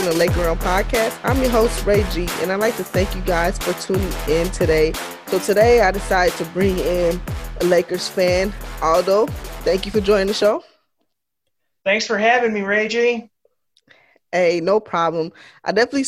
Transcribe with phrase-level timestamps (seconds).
[0.00, 1.20] Welcome to Laker Realm Podcast.
[1.24, 4.50] I'm your host, Ray G, and I'd like to thank you guys for tuning in
[4.50, 4.94] today.
[5.26, 7.20] So today I decided to bring in
[7.60, 8.50] a Lakers fan,
[8.80, 9.26] Aldo.
[9.26, 10.64] Thank you for joining the show.
[11.84, 13.30] Thanks for having me, Ray G.
[14.32, 15.32] Hey, no problem.
[15.64, 16.06] I definitely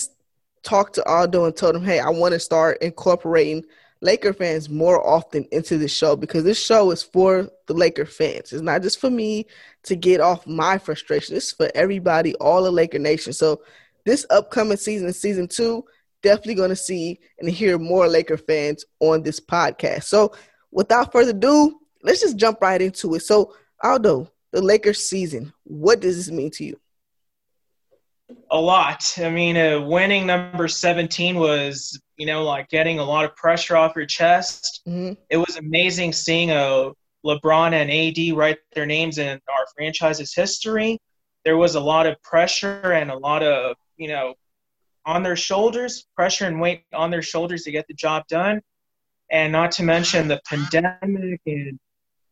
[0.62, 3.62] talked to Aldo and told him, hey, I want to start incorporating
[4.00, 8.54] Laker fans more often into the show because this show is for the Laker fans.
[8.54, 9.46] It's not just for me
[9.82, 11.36] to get off my frustration.
[11.36, 13.34] It's for everybody, all the Laker Nation.
[13.34, 13.60] So
[14.04, 15.84] this upcoming season, season two,
[16.22, 20.04] definitely going to see and hear more Laker fans on this podcast.
[20.04, 20.32] So
[20.70, 23.20] without further ado, let's just jump right into it.
[23.20, 26.78] So Aldo, the Lakers season, what does this mean to you?
[28.50, 29.14] a lot.
[29.18, 33.76] I mean, uh, winning number 17 was, you know, like getting a lot of pressure
[33.76, 34.82] off your chest.
[34.86, 35.14] Mm-hmm.
[35.30, 36.92] It was amazing seeing a uh,
[37.24, 40.98] LeBron and AD write their names in our franchise's history.
[41.44, 44.34] There was a lot of pressure and a lot of, you know,
[45.06, 48.60] on their shoulders, pressure and weight on their shoulders to get the job done.
[49.30, 51.78] And not to mention the pandemic and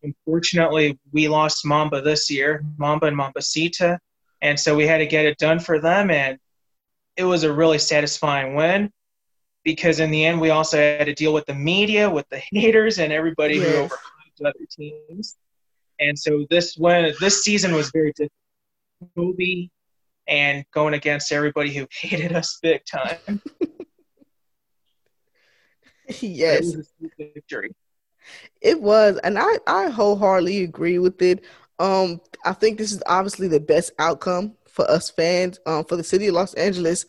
[0.03, 3.99] unfortunately we lost Mamba this year, Mamba and Mambacita
[4.43, 6.39] and so we had to get it done for them, and
[7.17, 8.91] it was a really satisfying win
[9.65, 12.99] because in the end we also had to deal with the media, with the haters,
[12.99, 13.67] and everybody yes.
[13.67, 15.37] who overhyped other teams.
[15.99, 18.33] And so this win, this season was very difficult.
[19.17, 19.69] Kobe
[20.31, 23.43] and going against everybody who hated us big time.
[26.21, 26.75] yes.
[26.75, 26.87] It
[27.35, 27.75] victory.
[28.63, 31.45] It was, and I, I wholeheartedly agree with it.
[31.79, 36.05] Um, I think this is obviously the best outcome for us fans, um, for the
[36.05, 37.07] city of Los Angeles.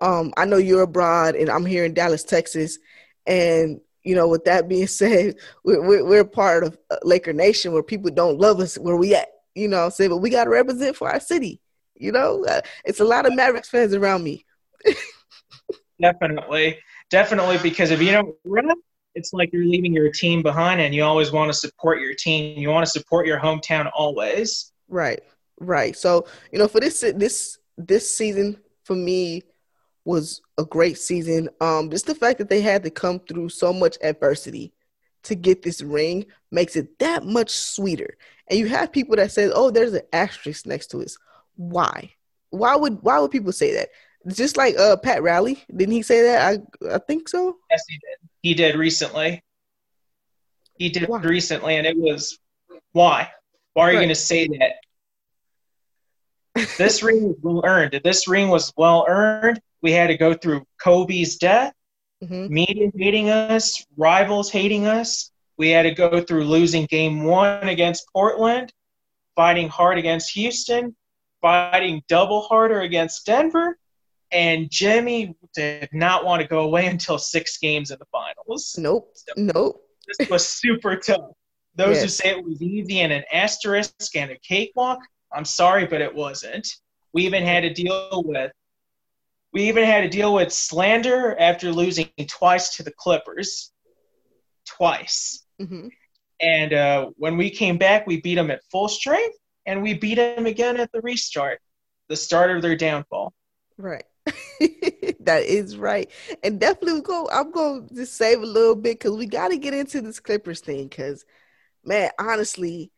[0.00, 2.78] Um, I know you're abroad, and I'm here in Dallas, Texas,
[3.26, 7.82] and you know, with that being said, we're, we're, we're part of Laker Nation where
[7.82, 9.28] people don't love us where we at.
[9.54, 11.60] You know, I'm saying, but we got to represent for our city.
[12.02, 14.44] You know, uh, it's a lot of Mavericks fans around me.
[16.00, 16.78] definitely,
[17.10, 18.76] definitely, because if you don't rep,
[19.14, 22.58] it's like you're leaving your team behind and you always want to support your team.
[22.58, 24.72] You want to support your hometown always.
[24.88, 25.20] Right.
[25.60, 25.96] Right.
[25.96, 29.42] So, you know, for this this this season for me
[30.04, 31.48] was a great season.
[31.60, 34.72] Um just the fact that they had to come through so much adversity
[35.24, 38.16] to get this ring makes it that much sweeter.
[38.48, 41.12] And you have people that say, "Oh, there's an asterisk next to it."
[41.62, 42.12] Why?
[42.50, 43.88] Why would why would people say that?
[44.28, 46.42] Just like uh Pat Riley, didn't he say that?
[46.42, 47.56] I I think so.
[47.70, 48.28] Yes, he did.
[48.42, 49.42] He did recently.
[50.78, 51.20] He did why?
[51.20, 52.38] recently, and it was
[52.92, 53.30] why?
[53.74, 53.92] Why are right.
[53.92, 54.72] you going to say that?
[56.76, 58.00] this ring was well earned.
[58.04, 59.60] This ring was well earned.
[59.80, 61.72] We had to go through Kobe's death,
[62.22, 62.52] mm-hmm.
[62.52, 65.30] media hating us, rivals hating us.
[65.56, 68.72] We had to go through losing game one against Portland,
[69.36, 70.94] fighting hard against Houston,
[71.42, 73.78] fighting double harder against Denver,
[74.30, 78.74] and Jimmy did not want to go away until six games in the finals.
[78.78, 79.10] Nope.
[79.14, 79.82] So nope.
[80.18, 81.32] This was super tough.
[81.74, 82.02] Those yes.
[82.02, 84.98] who say it was easy and an asterisk and a cakewalk,
[85.32, 86.68] I'm sorry, but it wasn't.
[87.12, 88.52] We even had to deal with
[89.52, 93.70] we even had to deal with slander after losing twice to the Clippers.
[94.66, 95.44] Twice.
[95.60, 95.88] Mm-hmm.
[96.40, 99.36] And uh, when we came back, we beat them at full strength,
[99.66, 101.60] and we beat them again at the restart,
[102.08, 103.32] the start of their downfall.
[103.76, 104.04] Right.
[105.20, 106.10] that is right.
[106.44, 109.74] And definitely go I'm going to save a little bit cuz we got to get
[109.74, 111.24] into this Clippers thing cuz
[111.84, 112.92] man, honestly,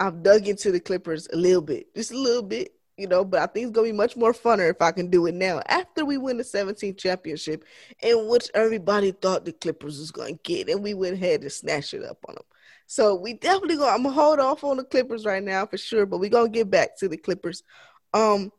[0.00, 1.94] I've dug into the Clippers a little bit.
[1.94, 4.32] Just a little bit, you know, but I think it's going to be much more
[4.32, 7.64] funner if I can do it now after we win the 17th championship
[8.02, 11.52] in which everybody thought the Clippers was going to get and we went ahead and
[11.52, 12.44] snatched it up on them.
[12.94, 15.76] So we definitely go I'm going to hold off on the Clippers right now for
[15.76, 17.64] sure, but we're going to get back to the Clippers.
[18.12, 18.52] Um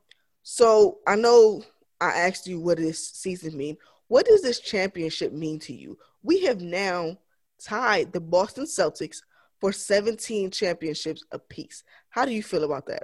[0.44, 1.64] so I know
[2.02, 3.78] I asked you what this season mean.
[4.10, 5.98] What does this championship mean to you?
[6.22, 7.18] We have now
[7.64, 9.22] tied the Boston Celtics
[9.62, 11.86] for 17 championships apiece.
[12.10, 13.04] How do you feel about that?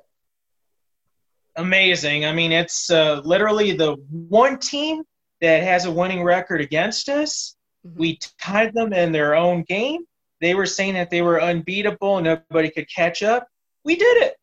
[1.56, 2.26] Amazing.
[2.26, 5.04] I mean, it's uh, literally the one team
[5.40, 7.56] that has a winning record against us.
[7.88, 8.00] Mm-hmm.
[8.00, 10.02] We tied them in their own game.
[10.42, 13.48] They were saying that they were unbeatable and nobody could catch up.
[13.86, 14.36] We did it.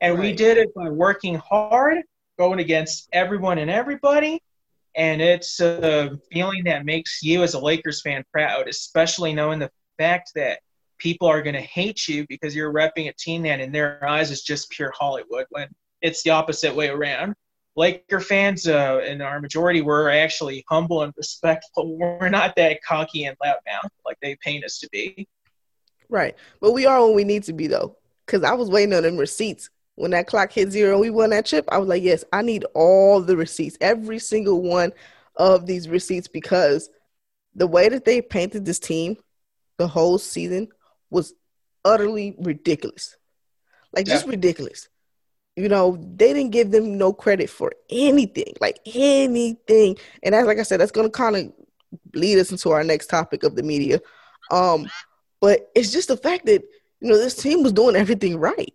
[0.00, 0.22] And right.
[0.22, 2.02] we did it by working hard
[2.38, 4.42] going against everyone and everybody.
[4.96, 9.70] And it's a feeling that makes you as a Lakers fan proud, especially knowing the
[9.98, 10.60] fact that
[10.98, 14.30] people are going to hate you because you're repping a team that in their eyes
[14.30, 15.68] is just pure Hollywood when
[16.02, 17.34] it's the opposite way around.
[17.76, 21.96] Laker fans, uh, in our majority, were actually humble and respectful.
[21.98, 25.26] We're not that cocky and loudmouth like they paint us to be.
[26.08, 26.34] Right.
[26.60, 27.96] But we are when we need to be, though.
[28.26, 31.30] Because I was waiting on them receipts when that clock hit zero and we won
[31.30, 34.92] that chip, I was like, yes, I need all the receipts, every single one
[35.36, 36.90] of these receipts, because
[37.54, 39.16] the way that they painted this team
[39.76, 40.68] the whole season
[41.10, 41.34] was
[41.84, 43.16] utterly ridiculous.
[43.92, 44.88] Like just ridiculous.
[45.56, 49.96] You know, they didn't give them no credit for anything, like anything.
[50.22, 51.52] And that's like I said, that's gonna kind of
[52.12, 54.00] lead us into our next topic of the media.
[54.50, 54.90] Um,
[55.40, 56.62] but it's just the fact that
[57.00, 58.74] you know this team was doing everything right.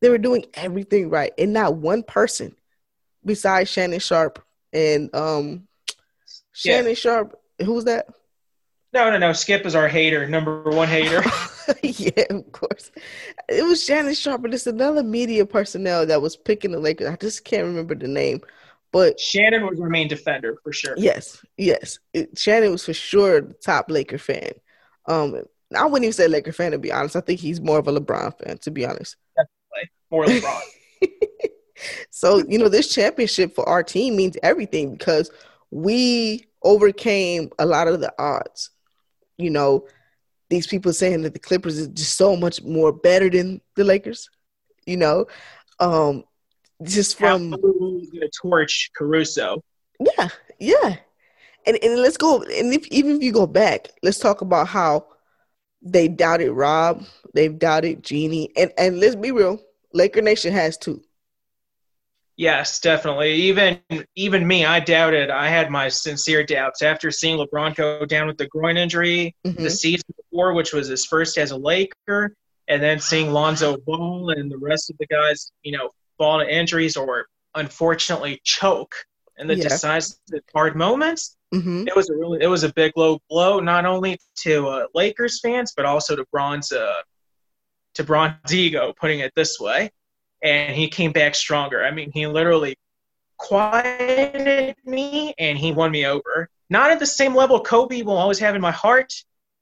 [0.00, 2.54] They were doing everything right, and not one person
[3.24, 4.42] besides Shannon Sharpe
[4.72, 5.66] and um
[6.52, 6.94] Shannon yeah.
[6.94, 7.38] Sharpe.
[7.64, 8.06] Who's that?
[8.92, 9.32] No, no, no.
[9.32, 11.22] Skip is our hater, number one hater.
[11.82, 12.90] yeah, of course.
[13.48, 17.08] It was Shannon Sharpe, but it's another media personnel that was picking the Lakers.
[17.08, 18.40] I just can't remember the name.
[18.92, 20.94] But Shannon was our main defender for sure.
[20.96, 21.98] Yes, yes.
[22.14, 24.52] It, Shannon was for sure the top Laker fan.
[25.06, 25.42] Um,
[25.74, 27.16] I wouldn't even say Laker fan to be honest.
[27.16, 29.16] I think he's more of a LeBron fan to be honest.
[29.36, 30.60] Definitely more LeBron.
[32.10, 35.30] so you know, this championship for our team means everything because
[35.70, 38.70] we overcame a lot of the odds
[39.38, 39.86] you know,
[40.48, 44.28] these people saying that the Clippers is just so much more better than the Lakers,
[44.86, 45.26] you know,
[45.80, 46.24] um,
[46.82, 49.62] just from gonna torch Caruso.
[49.98, 50.28] Yeah,
[50.58, 50.96] yeah,
[51.66, 52.42] and and let's go.
[52.42, 55.06] And if even if you go back, let's talk about how
[55.82, 59.60] they doubted Rob, they've doubted Jeanie, and and let's be real,
[59.92, 61.02] Laker Nation has too.
[62.36, 63.32] Yes, definitely.
[63.32, 63.80] Even
[64.14, 65.30] even me, I doubted.
[65.30, 69.62] I had my sincere doubts after seeing LeBron go down with the groin injury mm-hmm.
[69.62, 72.34] the season before, which was his first as a Laker,
[72.68, 76.46] and then seeing Lonzo Ball and the rest of the guys, you know, fall to
[76.46, 78.94] injuries or unfortunately choke
[79.38, 79.62] in the yeah.
[79.64, 80.18] decisive
[80.54, 81.35] hard moments.
[81.54, 81.86] Mm-hmm.
[81.86, 85.40] It was a really it was a big low blow not only to uh, Lakers
[85.40, 87.02] fans but also to Bron's uh,
[87.94, 89.90] to Bron's ego, putting it this way
[90.42, 91.84] and he came back stronger.
[91.84, 92.76] I mean, he literally
[93.36, 96.48] quieted me and he won me over.
[96.70, 99.12] Not at the same level Kobe will always have in my heart,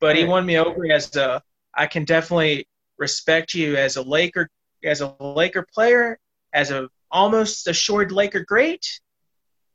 [0.01, 1.43] but he won me over as a
[1.75, 4.49] I can definitely respect you as a Laker
[4.85, 6.19] as a Laker player,
[6.53, 9.01] as a almost assured Laker great,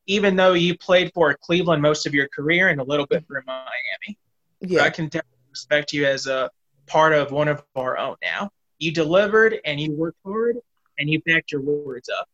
[0.10, 3.44] even though you played for Cleveland most of your career and a little bit for
[3.46, 4.18] Miami.
[4.60, 4.82] Yeah.
[4.82, 6.50] I can definitely respect you as a
[6.88, 8.50] part of one of our own now.
[8.80, 10.58] You delivered and you worked hard
[10.98, 12.28] and you backed your words up.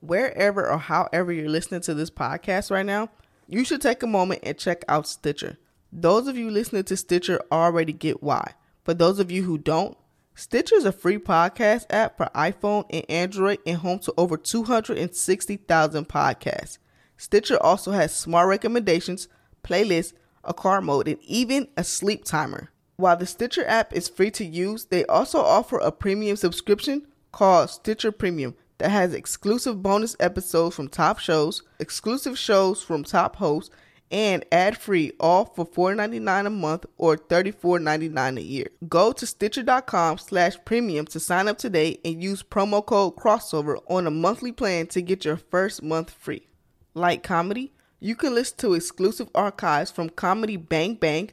[0.00, 3.10] Wherever or however you're listening to this podcast right now,
[3.46, 5.56] you should take a moment and check out Stitcher.
[5.92, 8.54] Those of you listening to Stitcher already get why.
[8.82, 9.96] For those of you who don't,
[10.34, 16.08] Stitcher is a free podcast app for iPhone and Android and home to over 260,000
[16.08, 16.78] podcasts.
[17.20, 19.28] Stitcher also has smart recommendations,
[19.62, 22.70] playlists, a car mode, and even a sleep timer.
[22.96, 27.68] While the Stitcher app is free to use, they also offer a premium subscription called
[27.68, 33.70] Stitcher Premium that has exclusive bonus episodes from top shows, exclusive shows from top hosts,
[34.10, 38.68] and ad-free all for $4.99 a month or $34.99 a year.
[38.88, 44.06] Go to Stitcher.com slash premium to sign up today and use promo code crossover on
[44.06, 46.46] a monthly plan to get your first month free.
[46.94, 51.30] Like comedy, you can listen to exclusive archives from Comedy Bang Bang,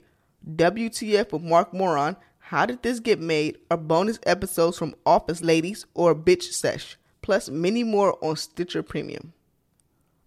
[0.47, 5.85] WTF with Marc Maron, how Did This Get Made or bonus episodes from Office Ladies
[5.95, 9.33] or Bitch Sesh, plus many more on Stitcher Premium.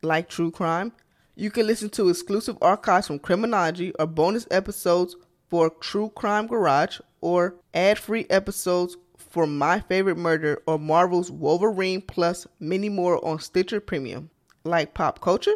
[0.02, 0.92] Like true crime,
[1.36, 5.14] you can listen to exclusive archives from Criminology or bonus episodes
[5.48, 12.48] for True Crime Garage or ad-free episodes for My Favorite Murder or Marvel's Wolverine plus
[12.58, 14.30] many more on Stitcher Premium.
[14.64, 15.54] Like pop culture,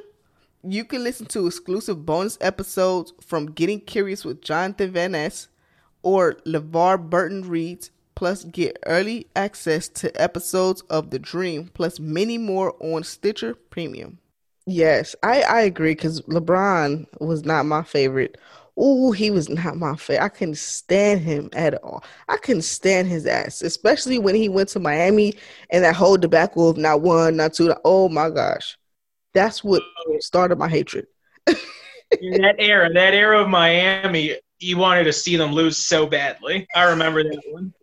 [0.62, 5.48] you can listen to exclusive bonus episodes from Getting Curious with Jonathan Van Ness,
[6.02, 12.38] or LeVar Burton reads, plus get early access to episodes of The Dream, plus many
[12.38, 14.18] more on Stitcher Premium.
[14.66, 18.38] Yes, I, I agree because LeBron was not my favorite.
[18.80, 20.24] Ooh, he was not my favorite.
[20.24, 22.02] I couldn't stand him at all.
[22.28, 25.34] I couldn't stand his ass, especially when he went to Miami
[25.70, 27.74] and that whole debacle of not one, not two.
[27.84, 28.78] Oh my gosh.
[29.34, 29.82] That's what
[30.20, 31.06] started my hatred.
[32.20, 36.66] In that era, that era of Miami, you wanted to see them lose so badly.
[36.74, 37.74] I remember that one.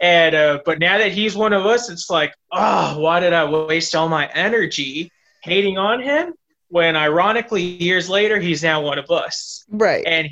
[0.00, 3.44] And uh, but now that he's one of us, it's like, oh, why did I
[3.44, 6.32] waste all my energy hating on him?
[6.68, 9.64] When ironically, years later, he's now one of us.
[9.68, 10.04] Right.
[10.06, 10.30] And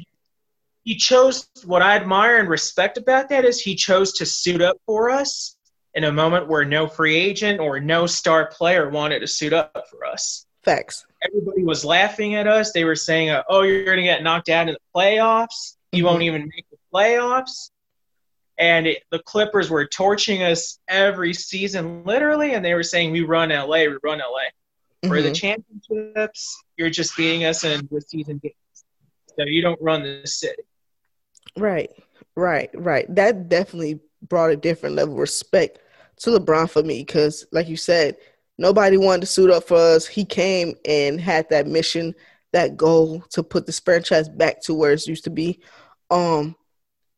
[0.85, 4.79] he chose what I admire and respect about that is he chose to suit up
[4.87, 5.58] for us
[5.95, 9.85] in a moment where no free agent or no star player wanted to suit up
[9.91, 10.47] for us.
[10.63, 11.07] Facts.
[11.23, 12.73] Everybody was laughing at us.
[12.73, 15.77] They were saying, uh, "Oh, you're going to get knocked out in the playoffs.
[15.93, 16.07] You mm-hmm.
[16.07, 17.71] won't even make the playoffs."
[18.59, 23.23] and it, the Clippers were torching us every season, literally, and they were saying we
[23.23, 24.49] run LA, we run LA.
[25.05, 25.29] For mm-hmm.
[25.29, 28.85] the championships, you're just beating us in the season games,
[29.29, 30.63] so you don't run the city.
[31.57, 31.91] Right,
[32.35, 33.15] right, right.
[33.15, 35.79] That definitely brought a different level of respect
[36.19, 38.17] to LeBron for me because, like you said,
[38.59, 40.07] nobody wanted to suit up for us.
[40.07, 42.15] He came and had that mission,
[42.53, 45.61] that goal to put this franchise back to where it used to be.
[46.11, 46.57] Um,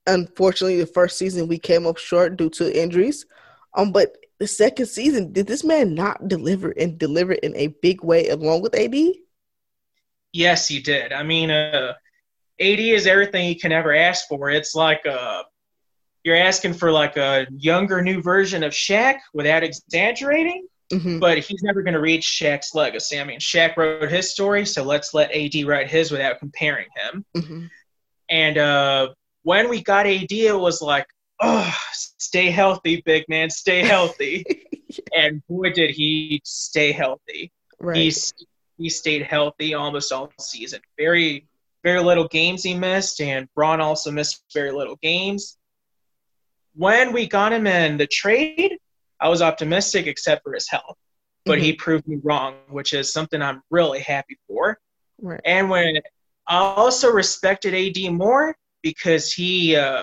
[0.07, 3.27] unfortunately, the first season we came up short due to injuries.
[3.75, 8.03] Um, but the second season, did this man not deliver and deliver in a big
[8.03, 8.95] way along with AD?
[10.33, 11.13] Yes, he did.
[11.13, 11.95] I mean, uh,
[12.61, 14.51] AD is everything you can ever ask for.
[14.51, 15.43] It's like uh,
[16.25, 20.67] you're asking for like a younger, new version of Shaq without exaggerating.
[20.93, 21.21] Mm-hmm.
[21.21, 23.21] But he's never going to reach Shaq's legacy.
[23.21, 27.25] I mean, Shaq wrote his story, so let's let AD write his without comparing him.
[27.37, 27.67] Mm-hmm.
[28.29, 29.09] And uh,
[29.43, 31.07] when we got AD, it was like,
[31.41, 34.45] oh, stay healthy, big man, stay healthy.
[35.17, 37.53] and boy, did he stay healthy.
[37.79, 37.97] Right.
[37.97, 38.35] He's,
[38.77, 40.81] he stayed healthy almost all season.
[40.99, 41.47] Very,
[41.85, 45.57] very little games he missed, and Bron also missed very little games.
[46.75, 48.79] When we got him in the trade,
[49.21, 50.97] I was optimistic except for his health.
[51.45, 51.65] But mm-hmm.
[51.65, 54.79] he proved me wrong, which is something I'm really happy for.
[55.21, 55.41] Right.
[55.45, 56.01] And when
[56.47, 60.03] I also respected AD more because he uh,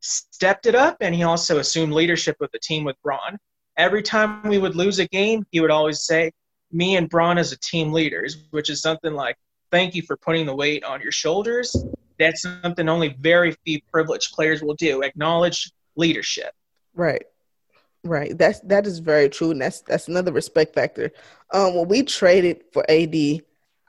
[0.00, 3.38] stepped it up and he also assumed leadership of the team with Bron.
[3.76, 6.32] Every time we would lose a game, he would always say,
[6.72, 9.36] Me and Bron as a team leaders, which is something like,
[9.72, 11.74] Thank you for putting the weight on your shoulders.
[12.18, 15.02] That's something only very few privileged players will do.
[15.02, 16.52] Acknowledge leadership.
[16.94, 17.24] Right.
[18.04, 18.36] Right.
[18.36, 19.50] That's that is very true.
[19.50, 21.12] And that's that's another respect factor.
[21.52, 23.42] Um when we traded for AD,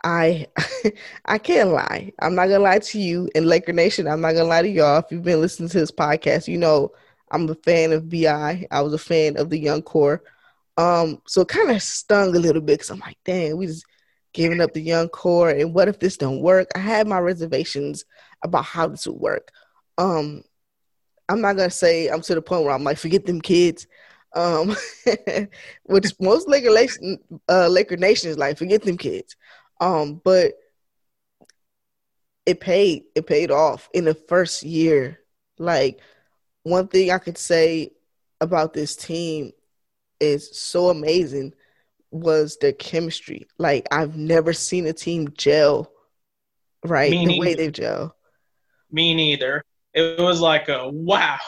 [0.03, 0.47] I
[1.25, 2.13] I can't lie.
[2.19, 4.07] I'm not gonna lie to you in Laker Nation.
[4.07, 4.99] I'm not gonna lie to y'all.
[4.99, 6.91] If you've been listening to this podcast, you know
[7.31, 8.67] I'm a fan of BI.
[8.71, 10.23] I was a fan of the young core.
[10.77, 13.85] Um, so it kind of stung a little bit because I'm like, dang, we just
[14.33, 16.69] giving up the young core, and what if this don't work?
[16.75, 18.05] I had my reservations
[18.43, 19.51] about how this would work.
[19.97, 20.43] Um,
[21.29, 23.87] I'm not gonna say I'm to the point where I'm like, forget them kids.
[24.35, 24.75] Um,
[25.83, 27.19] which most Laker Nation,
[27.49, 29.35] uh, Laker Nation is like, forget them kids.
[29.79, 30.53] Um, but
[32.45, 33.03] it paid.
[33.15, 35.19] It paid off in the first year.
[35.57, 35.99] Like
[36.63, 37.91] one thing I could say
[38.39, 39.51] about this team
[40.19, 41.53] is so amazing
[42.11, 43.47] was their chemistry.
[43.57, 45.91] Like I've never seen a team gel
[46.85, 47.39] right Me the neither.
[47.39, 48.15] way they gel.
[48.91, 49.63] Me neither.
[49.97, 51.39] It was like a wow,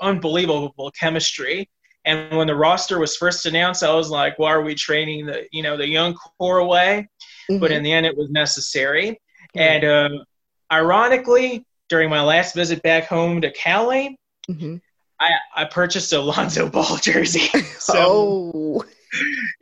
[0.00, 1.68] unbelievable chemistry.
[2.04, 5.46] And when the roster was first announced, I was like, why are we training the
[5.52, 7.08] you know the young core away?
[7.50, 7.60] mm-hmm.
[7.60, 9.20] but in the end, it was necessary.
[9.56, 9.58] Mm-hmm.
[9.58, 10.24] And uh,
[10.70, 14.18] ironically, during my last visit back home to Cali,
[14.48, 14.76] mm-hmm.
[15.20, 17.48] I, I purchased a Lonzo Ball jersey.
[17.78, 18.84] so, oh.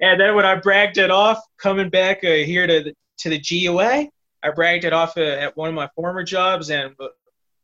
[0.00, 3.40] And then when I bragged it off, coming back uh, here to the, to the
[3.40, 4.08] GUA,
[4.42, 6.94] I bragged it off uh, at one of my former jobs, and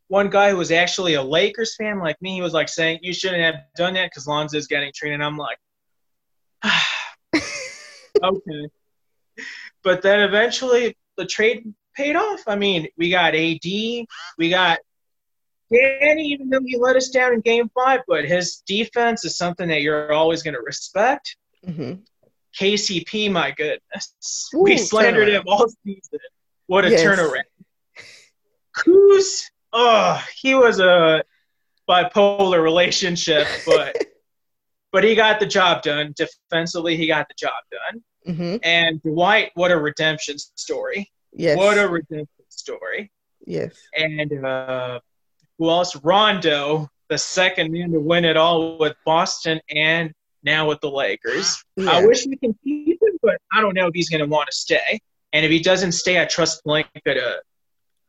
[0.09, 3.13] one guy who was actually a Lakers fan like me, he was like saying, "You
[3.13, 5.59] shouldn't have done that because Lonzo's getting traded." And I'm like,
[6.63, 6.89] ah,
[8.23, 8.69] okay.
[9.83, 12.43] But then eventually the trade paid off.
[12.47, 14.79] I mean, we got AD, we got
[15.73, 19.69] Danny, even though he let us down in game five, but his defense is something
[19.69, 21.37] that you're always going to respect.
[21.67, 22.01] Mm-hmm.
[22.59, 24.51] KCP, my goodness.
[24.55, 26.21] Ooh, we slandered him all season.
[26.67, 27.03] What a yes.
[27.03, 27.43] turnaround.
[28.77, 31.23] Kuz, oh, he was a
[31.89, 33.97] bipolar relationship, but
[34.93, 36.15] but he got the job done.
[36.17, 38.03] Defensively, he got the job done.
[38.27, 38.57] Mm-hmm.
[38.63, 41.11] And Dwight, what a redemption story.
[41.33, 41.57] Yes.
[41.57, 43.13] What a redemption story.
[43.47, 43.77] Yes.
[43.97, 45.01] And uh,
[45.59, 45.97] who else?
[45.97, 51.63] Rondo, the second man to win it all with Boston and now with the Lakers.
[51.77, 51.91] Yeah.
[51.91, 54.49] I wish we can keep him, but I don't know if he's going to want
[54.51, 54.99] to stay.
[55.35, 57.43] And if he doesn't stay, I trust Pelinka to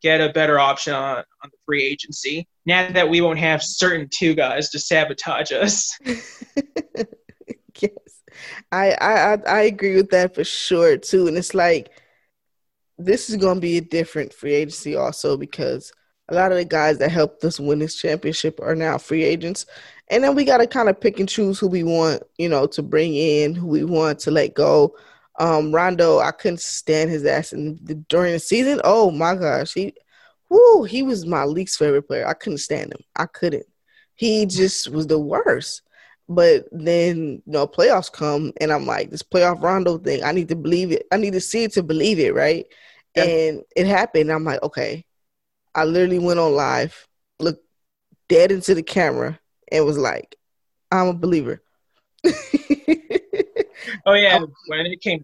[0.01, 2.47] get a better option on, on the free agency.
[2.65, 5.97] Now that we won't have certain two guys to sabotage us.
[6.05, 7.91] yes.
[8.71, 11.27] I, I I agree with that for sure too.
[11.27, 11.89] And it's like
[12.97, 15.91] this is gonna be a different free agency also because
[16.29, 19.65] a lot of the guys that helped us win this championship are now free agents.
[20.09, 22.81] And then we gotta kind of pick and choose who we want, you know, to
[22.83, 24.95] bring in, who we want to let go.
[25.39, 28.81] Um, Rondo, I couldn't stand his ass in the, during the season.
[28.83, 29.93] Oh my gosh, he,
[30.49, 32.27] whoo, he was my least favorite player.
[32.27, 33.01] I couldn't stand him.
[33.15, 33.65] I couldn't.
[34.15, 35.83] He just was the worst.
[36.29, 40.49] But then, you know, playoffs come and I'm like, this playoff Rondo thing, I need
[40.49, 41.05] to believe it.
[41.11, 42.65] I need to see it to believe it, right?
[43.15, 43.23] Yeah.
[43.23, 44.31] And it happened.
[44.31, 45.05] I'm like, okay.
[45.77, 47.07] I literally went on live,
[47.39, 47.63] looked
[48.27, 49.39] dead into the camera,
[49.71, 50.35] and was like,
[50.91, 51.61] "I'm a believer."
[54.05, 55.23] Oh yeah, when it came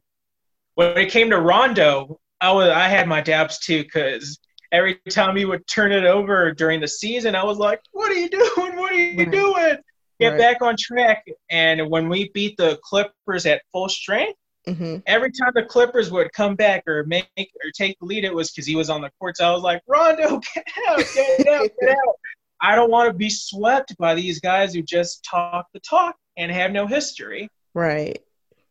[0.75, 4.39] when it came to Rondo, I was I had my doubts too because
[4.71, 8.15] every time he would turn it over during the season, I was like, "What are
[8.15, 8.75] you doing?
[8.75, 9.31] What are you right.
[9.31, 9.77] doing?
[10.19, 10.37] Get right.
[10.37, 14.97] back on track!" And when we beat the Clippers at full strength, mm-hmm.
[15.05, 18.51] every time the Clippers would come back or make or take the lead, it was
[18.51, 19.37] because he was on the court.
[19.37, 21.03] So I was like, "Rondo, get out!
[21.13, 21.69] Get out!
[21.79, 22.15] Get out!"
[22.61, 26.51] I don't want to be swept by these guys who just talk the talk and
[26.51, 27.49] have no history.
[27.73, 28.21] Right.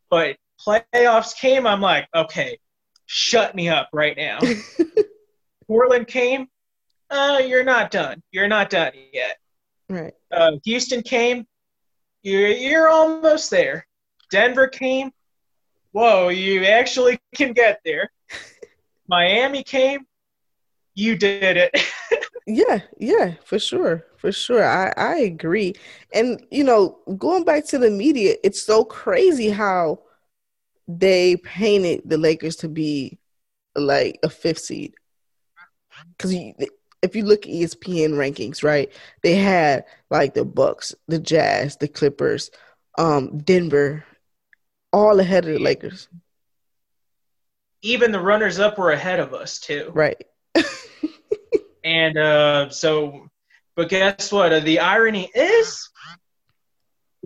[0.09, 2.59] But playoffs came, I'm like, okay,
[3.05, 4.39] shut me up right now.
[5.67, 6.47] Portland came,
[7.09, 8.21] uh, you're not done.
[8.31, 9.37] You're not done yet.
[9.89, 10.13] Right.
[10.31, 11.45] Uh, Houston came,
[12.23, 13.85] you're you're almost there.
[14.31, 15.11] Denver came,
[15.91, 18.11] whoa, you actually can get there.
[19.07, 20.01] Miami came,
[20.95, 21.71] you did it.
[22.47, 24.63] yeah, yeah, for sure, for sure.
[24.63, 25.75] I I agree.
[26.13, 29.99] And you know, going back to the media, it's so crazy how
[30.87, 33.19] they painted the Lakers to be
[33.75, 34.93] like a fifth seed.
[36.17, 36.33] Because
[37.01, 38.89] if you look at ESPN rankings, right,
[39.23, 42.49] they had like the Bucks, the Jazz, the Clippers,
[42.97, 44.05] um, Denver,
[44.93, 46.07] all ahead of the Lakers.
[47.81, 49.91] Even the runners up were ahead of us too.
[49.93, 50.25] Right.
[51.83, 53.27] and uh, so,
[53.75, 54.53] but guess what?
[54.53, 55.89] Uh, the irony is,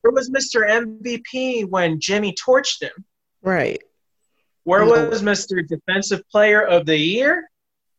[0.02, 0.68] where was Mr.
[0.68, 3.06] MVP when Jimmy torched him?
[3.42, 3.82] Right.
[4.64, 5.66] Where was Mr.
[5.66, 7.50] Defensive Player of the Year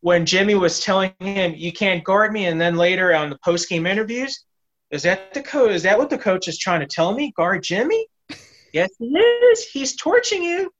[0.00, 3.68] when Jimmy was telling him you can't guard me, and then later on the post
[3.68, 4.44] game interviews,
[4.90, 5.70] is that the coach?
[5.70, 7.32] Is that what the coach is trying to tell me?
[7.36, 8.06] Guard Jimmy?
[8.72, 9.64] yes, he is.
[9.64, 10.70] He's torching you.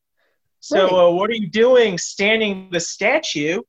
[0.60, 1.08] So right.
[1.08, 3.62] uh, what are you doing, standing the statue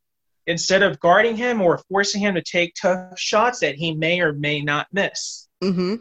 [0.50, 4.34] instead of guarding him or forcing him to take tough shots that he may or
[4.34, 5.48] may not miss?
[5.64, 5.96] Mm-hmm.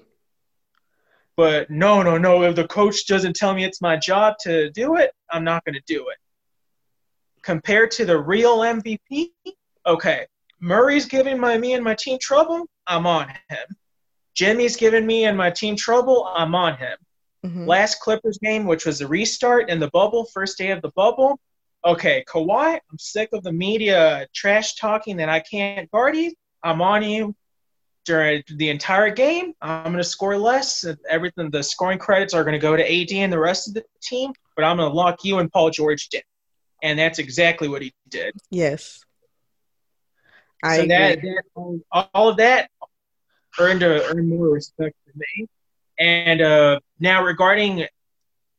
[1.37, 2.43] But no, no, no.
[2.43, 5.75] If the coach doesn't tell me it's my job to do it, I'm not going
[5.75, 6.17] to do it.
[7.43, 9.29] Compared to the real MVP,
[9.87, 10.27] okay,
[10.61, 12.67] Murray's giving my me and my team trouble.
[12.87, 13.77] I'm on him.
[14.35, 16.33] Jimmy's giving me and my team trouble.
[16.35, 16.97] I'm on him.
[17.45, 17.67] Mm-hmm.
[17.67, 21.39] Last Clippers game, which was the restart in the bubble, first day of the bubble.
[21.85, 26.33] Okay, Kawhi, I'm sick of the media trash talking that I can't guard you.
[26.63, 27.35] I'm on you
[28.05, 29.53] during the entire game.
[29.61, 30.85] I'm going to score less.
[31.09, 33.85] Everything, the scoring credits are going to go to AD and the rest of the
[34.03, 36.23] team, but I'm going to lock you and Paul George down.
[36.83, 38.35] And that's exactly what he did.
[38.51, 39.05] Yes.
[40.63, 41.83] I so that, that,
[42.15, 42.71] all of that
[43.61, 45.47] earned a, earned more respect for me.
[45.99, 47.87] And uh, now regarding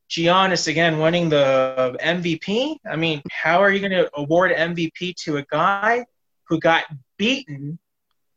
[0.09, 5.37] Giannis again winning the MVP, I mean, how are you going to award MVP to
[5.37, 6.05] a guy
[6.47, 6.85] who got
[7.17, 7.77] beaten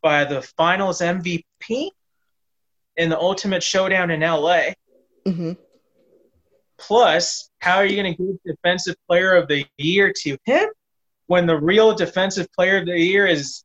[0.03, 1.89] by the finals MVP
[2.97, 4.73] in the Ultimate Showdown in LA.
[5.25, 5.53] Mm-hmm.
[6.77, 10.69] Plus, how are you going to give Defensive Player of the Year to him
[11.27, 13.63] when the real Defensive Player of the Year is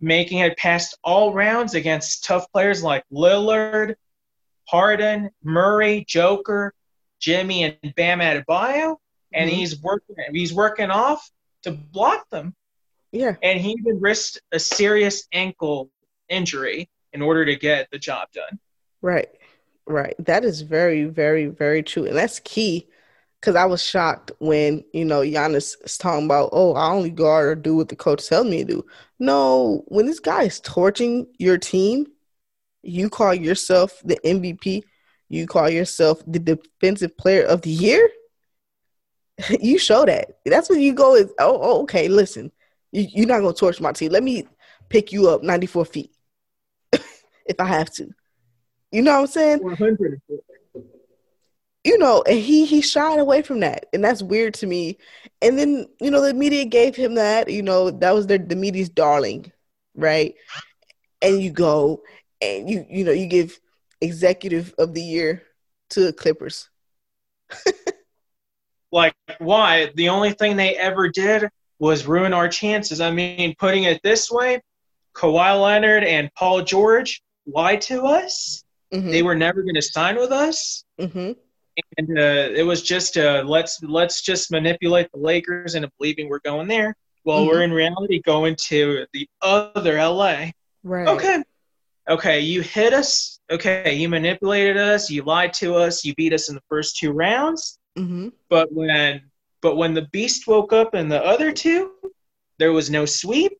[0.00, 3.94] making it past all rounds against tough players like Lillard,
[4.68, 6.74] Harden, Murray, Joker,
[7.20, 8.96] Jimmy, and Bam Adebayo,
[9.32, 9.58] and mm-hmm.
[9.58, 11.30] he's working he's working off
[11.62, 12.54] to block them.
[13.12, 13.36] Yeah.
[13.42, 15.90] And he even risked a serious ankle
[16.28, 18.58] injury in order to get the job done.
[19.02, 19.28] Right.
[19.86, 20.14] Right.
[20.20, 22.06] That is very, very, very true.
[22.06, 22.86] And that's key
[23.40, 27.48] because I was shocked when, you know, Giannis is talking about, oh, I only guard
[27.48, 28.86] or do what the coach tells me to do.
[29.18, 32.06] No, when this guy is torching your team,
[32.82, 34.82] you call yourself the MVP,
[35.30, 38.10] you call yourself the defensive player of the year.
[39.60, 40.38] you show that.
[40.44, 42.50] That's when you go is, oh, oh okay, listen,
[42.92, 44.10] you, are not gonna torch my team.
[44.10, 44.46] Let me
[44.88, 46.10] pick you up 94 feet
[46.92, 48.10] if I have to.
[48.90, 49.62] You know what I'm saying?
[49.62, 50.20] 100.
[51.84, 54.98] You know, and he he shied away from that, and that's weird to me.
[55.40, 57.48] And then you know the media gave him that.
[57.48, 59.50] You know that was their the media's darling,
[59.94, 60.34] right?
[61.22, 62.02] And you go
[62.42, 63.58] and you you know you give
[64.00, 65.42] executive of the year
[65.90, 66.68] to the Clippers.
[68.92, 69.90] like why?
[69.94, 73.00] The only thing they ever did was ruin our chances.
[73.00, 74.60] I mean, putting it this way,
[75.14, 78.62] Kawhi Leonard and Paul George lied to us.
[78.92, 79.10] Mm-hmm.
[79.10, 80.84] They were never going to sign with us.
[81.00, 81.32] Mm-hmm.
[81.96, 86.40] And uh, it was just uh, let's let's just manipulate the Lakers into believing we're
[86.40, 86.94] going there.
[87.24, 87.48] Well, mm-hmm.
[87.48, 90.50] we're in reality going to the other LA.
[90.82, 91.08] Right.
[91.08, 91.42] Okay.
[92.08, 93.39] Okay, you hit us.
[93.50, 95.10] Okay, you manipulated us.
[95.10, 96.04] You lied to us.
[96.04, 97.78] You beat us in the first two rounds.
[97.98, 98.28] Mm-hmm.
[98.48, 99.22] But when
[99.60, 101.92] but when the beast woke up in the other two,
[102.58, 103.52] there was no sweep.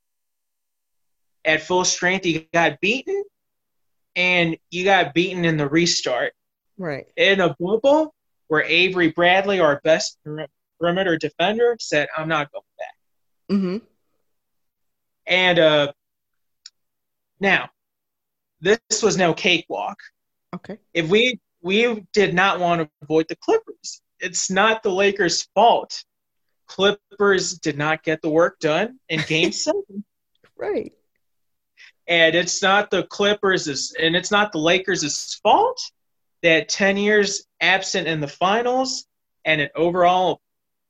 [1.44, 3.24] At full strength, you got beaten.
[4.16, 6.32] and you got beaten in the restart.
[6.78, 7.06] Right.
[7.16, 8.14] In a bubble
[8.48, 10.18] where Avery Bradley, our best
[10.78, 13.56] perimeter defender, said, I'm not going back.
[13.56, 13.76] Mm-hmm.
[15.26, 15.92] And uh,
[17.38, 17.70] now,
[18.60, 19.98] this was no cakewalk.
[20.54, 20.78] Okay.
[20.94, 26.04] If we we did not want to avoid the Clippers, it's not the Lakers' fault.
[26.66, 30.04] Clippers did not get the work done in Game Seven.
[30.56, 30.92] Right.
[32.06, 35.80] And it's not the Clippers' and it's not the Lakers' fault
[36.42, 39.06] that ten years absent in the finals
[39.44, 40.40] and an overall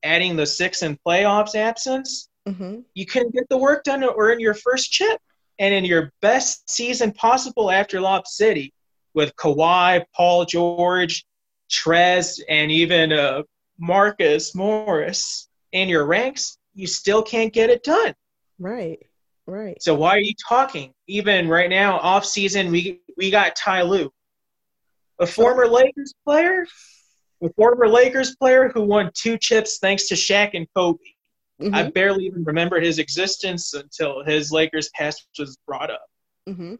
[0.02, 2.80] adding the six in playoffs absence, mm-hmm.
[2.94, 5.20] you couldn't get the work done or in your first chip
[5.60, 8.72] and in your best season possible after Lob City
[9.14, 11.24] with Kawhi, Paul George,
[11.70, 13.42] Trez, and even uh,
[13.78, 18.14] Marcus Morris in your ranks, you still can't get it done.
[18.58, 19.00] Right,
[19.46, 19.80] right.
[19.82, 20.94] So why are you talking?
[21.06, 24.10] Even right now, off season, we we got Ty Lue,
[25.18, 26.66] a former Lakers player,
[27.42, 30.98] a former Lakers player who won two chips thanks to Shaq and Kobe.
[31.60, 31.74] Mm-hmm.
[31.74, 36.06] I barely even remember his existence until his Lakers past was brought up.
[36.48, 36.76] Mm-hmm.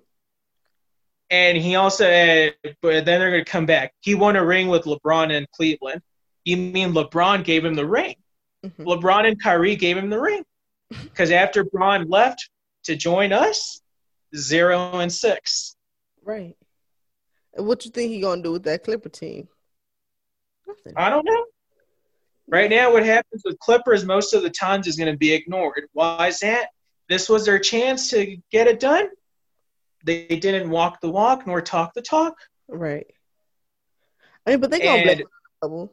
[1.31, 3.93] And he also, had, but then they're going to come back.
[4.01, 6.01] He won a ring with LeBron in Cleveland.
[6.45, 8.17] You mean LeBron gave him the ring?
[8.65, 8.83] Mm-hmm.
[8.83, 10.45] LeBron and Kyrie gave him the ring
[11.05, 12.49] because after Bron left
[12.85, 13.81] to join us,
[14.35, 15.77] zero and six.
[16.25, 16.57] Right.
[17.55, 19.49] And what do you think he gonna do with that Clipper team?
[20.67, 20.93] Nothing.
[20.97, 21.45] I don't know.
[22.51, 25.89] Right now, what happens with Clippers most of the times is going to be ignored.
[25.93, 26.71] Why is that?
[27.09, 29.09] This was their chance to get it done.
[30.05, 32.35] They didn't walk the walk nor talk the talk.
[32.69, 33.07] Right.
[34.47, 35.29] I mean, but they gonna blame it on
[35.61, 35.93] the bubble.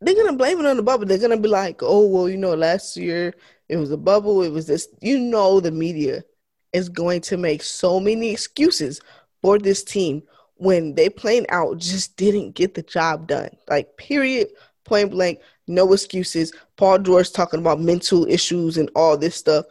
[0.00, 1.06] they're gonna blame it on the bubble.
[1.06, 3.34] They're gonna be like, "Oh, well, you know, last year
[3.68, 4.42] it was a bubble.
[4.42, 6.24] It was this." You know, the media
[6.72, 9.00] is going to make so many excuses
[9.40, 10.22] for this team
[10.56, 13.50] when they plain out just didn't get the job done.
[13.68, 14.48] Like, period,
[14.84, 16.52] plain blank, no excuses.
[16.76, 19.66] Paul George talking about mental issues and all this stuff.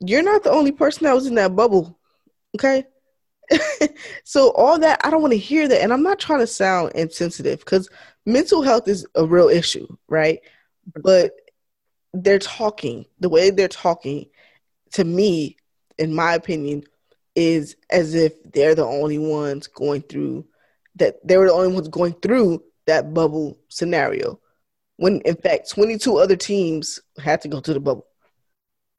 [0.00, 1.98] You're not the only person that was in that bubble.
[2.54, 2.84] Okay.
[4.24, 6.92] so all that I don't want to hear that, and I'm not trying to sound
[6.94, 7.88] insensitive because
[8.24, 10.40] mental health is a real issue, right?
[11.02, 11.32] But
[12.12, 14.26] they're talking the way they're talking
[14.92, 15.56] to me,
[15.98, 16.84] in my opinion,
[17.36, 20.46] is as if they're the only ones going through
[20.96, 24.40] that they were the only ones going through that bubble scenario.
[24.96, 28.06] When in fact 22 other teams had to go to the bubble.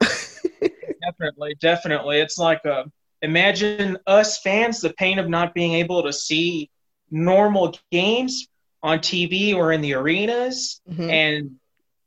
[0.00, 2.20] Definitely definitely.
[2.20, 2.84] It's like a, uh,
[3.22, 6.70] imagine us fans the pain of not being able to see
[7.10, 8.46] normal games
[8.82, 11.10] on tv or in the arenas mm-hmm.
[11.10, 11.50] and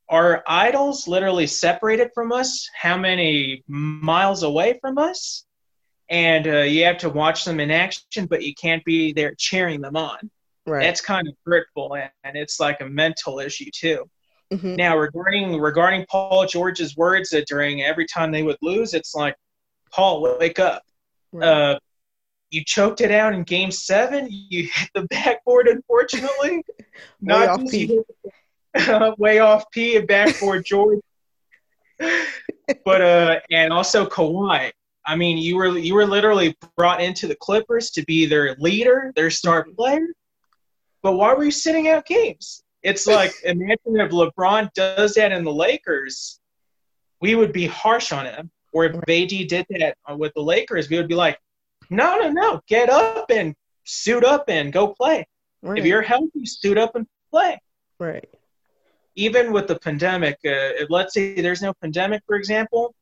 [0.10, 5.46] our idols literally separated from us how many miles away from us
[6.12, 9.80] and uh, you have to watch them in action, but you can't be there cheering
[9.80, 10.30] them on.
[10.68, 10.84] Right.
[10.84, 14.04] That's kind of hurtful, and it's like a mental issue too.
[14.54, 14.76] Mm-hmm.
[14.76, 19.36] Now, regarding regarding Paul George's words that during every time they would lose, it's like,
[19.92, 20.84] Paul, wake up.
[21.32, 21.48] Right.
[21.48, 21.80] Uh,
[22.52, 24.28] you choked it out in Game Seven.
[24.30, 26.64] You hit the backboard, unfortunately.
[26.78, 26.86] way
[27.22, 28.02] Not off P.
[29.18, 31.00] way off P and backboard George.
[32.84, 34.74] but uh, and also Kawhi.
[35.06, 39.12] I mean, you were you were literally brought into the Clippers to be their leader,
[39.16, 39.76] their star mm-hmm.
[39.76, 40.08] player.
[41.02, 42.64] But why were you sitting out games?
[42.84, 46.40] It's like imagine if LeBron does that in the Lakers,
[47.20, 48.52] we would be harsh on him.
[48.74, 51.38] Or if AD did that with the Lakers, we would be like,
[51.90, 55.28] no, no, no, get up and suit up and go play.
[55.62, 55.78] Right.
[55.78, 57.60] If you're healthy, suit up and play.
[58.00, 58.30] Right.
[59.16, 62.96] Even with the pandemic, uh, if, let's say there's no pandemic, for example,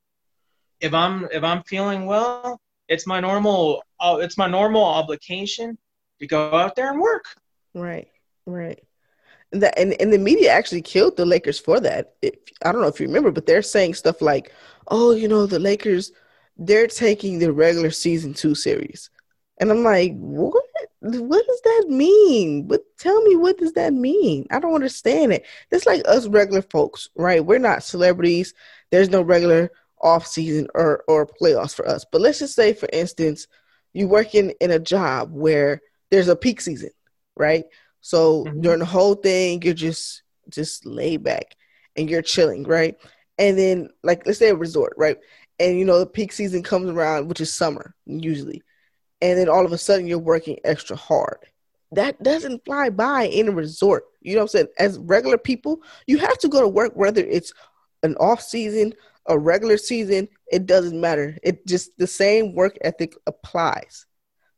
[0.82, 5.78] if I'm if I'm feeling well, it's my normal uh, it's my normal obligation
[6.20, 7.26] to go out there and work.
[7.74, 8.10] Right,
[8.46, 8.82] right.
[9.52, 12.14] And that and, and the media actually killed the Lakers for that.
[12.22, 14.52] If, I don't know if you remember, but they're saying stuff like,
[14.90, 16.12] "Oh, you know, the Lakers,
[16.58, 19.10] they're taking the regular season two series,"
[19.60, 20.64] and I'm like, "What?
[21.02, 22.68] What does that mean?
[22.68, 24.46] But tell me, what does that mean?
[24.52, 25.46] I don't understand it.
[25.72, 27.44] It's like us regular folks, right?
[27.44, 28.54] We're not celebrities.
[28.92, 32.06] There's no regular off season or or playoffs for us.
[32.12, 33.48] But let's just say, for instance,
[33.94, 35.82] you working in a job where
[36.12, 36.92] there's a peak season,
[37.36, 37.66] right?
[38.02, 38.62] So mm-hmm.
[38.62, 41.56] during the whole thing, you're just just laid back
[41.96, 42.96] and you're chilling, right?
[43.38, 45.18] And then, like, let's say a resort, right?
[45.60, 48.64] And you know the peak season comes around, which is summer usually,
[49.22, 51.40] and then all of a sudden you're working extra hard.
[51.92, 54.04] That doesn't fly by in a resort.
[54.22, 54.68] You know what I'm saying?
[54.78, 57.52] As regular people, you have to go to work whether it's
[58.04, 58.94] an off season,
[59.30, 61.38] a regular season, it doesn't matter.
[61.44, 64.06] It just the same work ethic applies.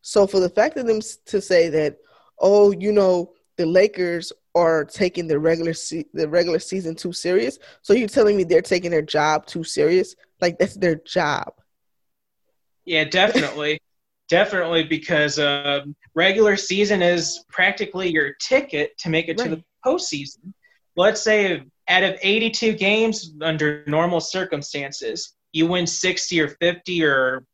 [0.02, 1.98] So for the fact of them to say that,
[2.40, 7.60] oh, you know, the Lakers are taking the regular se- the regular season too serious.
[7.84, 10.16] So you're telling me they're taking their job too serious?
[10.40, 11.54] Like that's their job.
[12.86, 13.80] Yeah, definitely.
[14.30, 15.82] definitely because uh,
[16.16, 19.50] regular season is practically your ticket to make it right.
[19.50, 20.54] to the postseason.
[20.96, 27.46] Let's say out of 82 games under normal circumstances, you win 60 or 50 or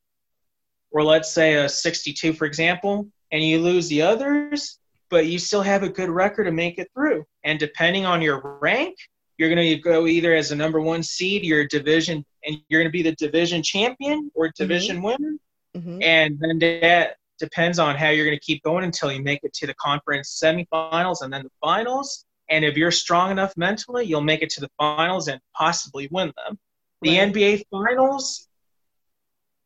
[0.91, 5.61] or let's say a 62 for example, and you lose the others, but you still
[5.61, 7.25] have a good record to make it through.
[7.43, 8.95] And depending on your rank,
[9.37, 12.91] you're going to go either as a number one seed, your division, and you're going
[12.91, 14.63] to be the division champion or mm-hmm.
[14.63, 15.05] division mm-hmm.
[15.05, 15.37] winner.
[15.75, 16.01] Mm-hmm.
[16.01, 19.53] And then that depends on how you're going to keep going until you make it
[19.53, 22.25] to the conference semifinals and then the finals.
[22.49, 26.33] And if you're strong enough mentally, you'll make it to the finals and possibly win
[26.45, 26.57] them.
[27.01, 27.33] The right.
[27.33, 28.47] NBA finals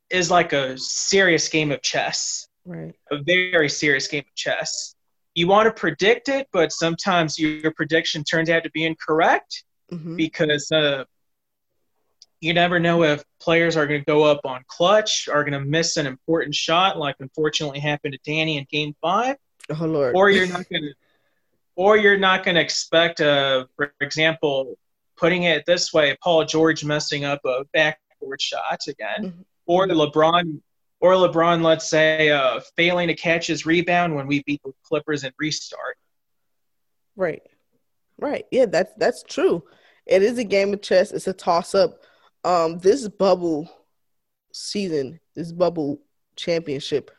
[0.09, 2.47] is like a serious game of chess.
[2.65, 2.93] Right.
[3.11, 4.95] A very serious game of chess
[5.33, 10.15] you want to predict it, but sometimes your prediction turns out to be incorrect mm-hmm.
[10.15, 11.05] because uh,
[12.41, 15.65] you never know if players are going to go up on clutch, are going to
[15.65, 19.37] miss an important shot, like unfortunately happened to Danny in Game Five.
[19.69, 20.15] Oh Lord!
[20.15, 20.93] Or you're not going to,
[21.81, 24.77] or you're not going to expect, uh, for example,
[25.17, 29.41] putting it this way, Paul George messing up a backboard shot again, mm-hmm.
[29.65, 30.61] or LeBron
[30.99, 35.23] or LeBron, let's say, uh, failing to catch his rebound when we beat the Clippers
[35.23, 35.97] and restart.
[37.15, 37.41] Right,
[38.19, 38.45] right.
[38.51, 39.63] Yeah, that's that's true.
[40.05, 41.11] It is a game of chess.
[41.11, 42.03] It's a toss up.
[42.43, 43.67] Um, this bubble
[44.53, 45.99] season, this bubble
[46.35, 47.09] championship,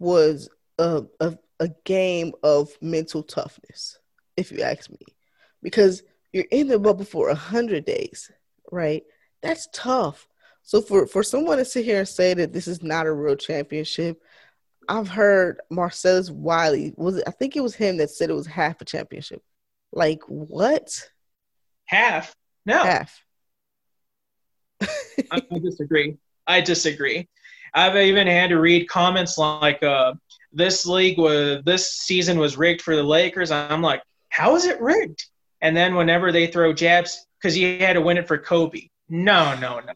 [0.00, 3.97] was a, a a game of mental toughness,
[4.38, 4.98] if you ask me,
[5.62, 8.30] because you're in the bubble for a hundred days,
[8.70, 9.02] right?
[9.42, 10.28] That's tough.
[10.62, 13.36] So for for someone to sit here and say that this is not a real
[13.36, 14.22] championship,
[14.88, 18.46] I've heard Marcellus Wiley was it, I think it was him that said it was
[18.46, 19.42] half a championship.
[19.92, 21.10] Like what?
[21.86, 22.34] Half?
[22.64, 22.82] No.
[22.84, 23.24] Half.
[25.30, 26.16] I, I disagree.
[26.46, 27.28] I disagree.
[27.74, 30.14] I've even had to read comments like uh,
[30.52, 33.50] this league was this season was rigged for the Lakers.
[33.50, 34.02] I'm like,
[34.38, 35.26] how is it rigged?
[35.60, 38.88] And then whenever they throw jabs, because he had to win it for Kobe.
[39.08, 39.92] No, no, no.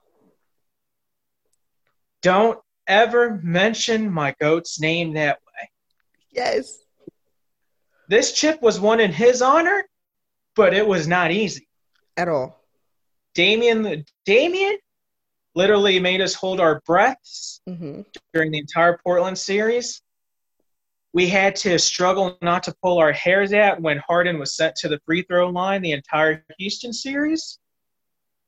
[2.23, 5.71] Don't ever mention my goat's name that way.
[6.33, 6.77] Yes.
[8.09, 9.85] This chip was won in his honor,
[10.57, 11.69] but it was not easy.
[12.17, 12.61] At all.
[13.35, 14.77] Damian Damian
[15.55, 18.01] literally made us hold our breaths mm-hmm.
[18.35, 20.02] during the entire Portland series.
[21.13, 24.89] We had to struggle not to pull our hairs out when Harden was sent to
[24.89, 27.59] the free throw line the entire Houston series.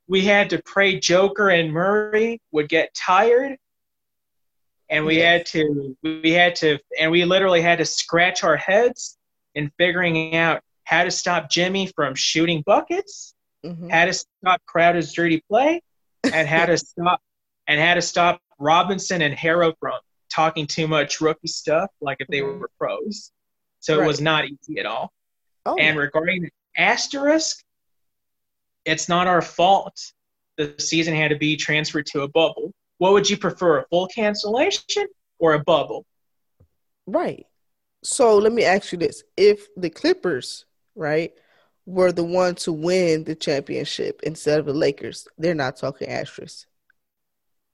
[0.06, 3.56] We had to pray Joker and Murray would get tired
[4.90, 9.18] and we had to we had to and we literally had to scratch our heads
[9.54, 13.88] in figuring out how to stop Jimmy from shooting buckets, mm-hmm.
[13.88, 15.80] how to stop Crowder's dirty play,
[16.22, 17.20] and how to stop
[17.66, 19.98] and how to stop Robinson and Herro from
[20.34, 22.60] talking too much rookie stuff like if they mm-hmm.
[22.60, 23.30] were pros.
[23.80, 24.04] So right.
[24.04, 25.12] it was not easy at all.
[25.66, 25.76] Oh.
[25.76, 27.62] And regarding asterisk,
[28.84, 29.98] it's not our fault
[30.56, 34.06] the season had to be transferred to a bubble what would you prefer, a full
[34.06, 35.06] cancellation
[35.38, 36.06] or a bubble?
[37.06, 37.46] Right.
[38.02, 39.22] So let me ask you this.
[39.36, 41.32] If the Clippers, right,
[41.86, 46.66] were the one to win the championship instead of the Lakers, they're not talking asterisk.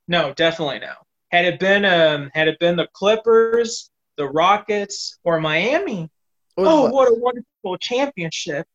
[0.08, 0.94] No, definitely no.
[1.30, 6.10] Had it been um had it been the Clippers, the Rockets, or Miami,
[6.56, 8.66] or oh, what a wonderful championship.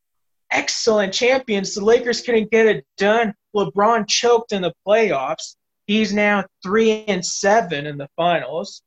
[0.52, 1.74] Excellent champions.
[1.74, 3.34] The Lakers couldn't get it done.
[3.56, 5.56] LeBron choked in the playoffs.
[5.88, 8.82] He's now three and seven in the finals.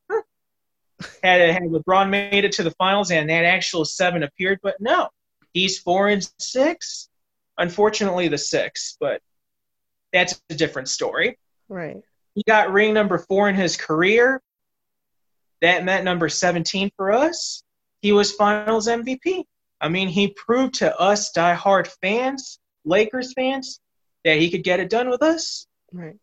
[1.22, 5.08] had, had LeBron made it to the finals and that actual seven appeared, but no,
[5.52, 7.08] he's four and six.
[7.56, 9.20] Unfortunately, the six, but
[10.12, 11.38] that's a different story.
[11.68, 12.02] Right.
[12.38, 14.40] He got ring number four in his career.
[15.60, 17.64] That meant number 17 for us.
[18.00, 19.44] He was finals MVP.
[19.80, 23.80] I mean, he proved to us diehard fans, Lakers fans,
[24.24, 25.66] that he could get it done with us.
[25.92, 26.16] Right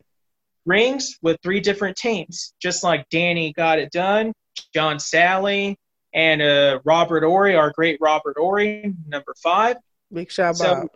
[0.65, 4.33] rings with three different teams, just like Danny got it done,
[4.73, 5.75] John Salley,
[6.13, 9.77] and uh, Robert Horry, our great Robert Horry, number five.
[10.11, 10.89] Big shout so, out.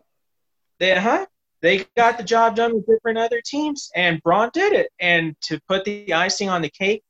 [0.79, 1.25] They, huh?
[1.61, 4.91] They got the job done with different other teams, and Bron did it.
[4.99, 7.03] And to put the icing on the cake,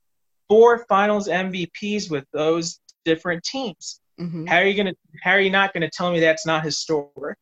[0.47, 4.01] four Finals MVPs with those different teams.
[4.19, 4.47] Mm-hmm.
[4.47, 4.95] How are you gonna?
[5.23, 7.37] How are you not gonna tell me that's not historic?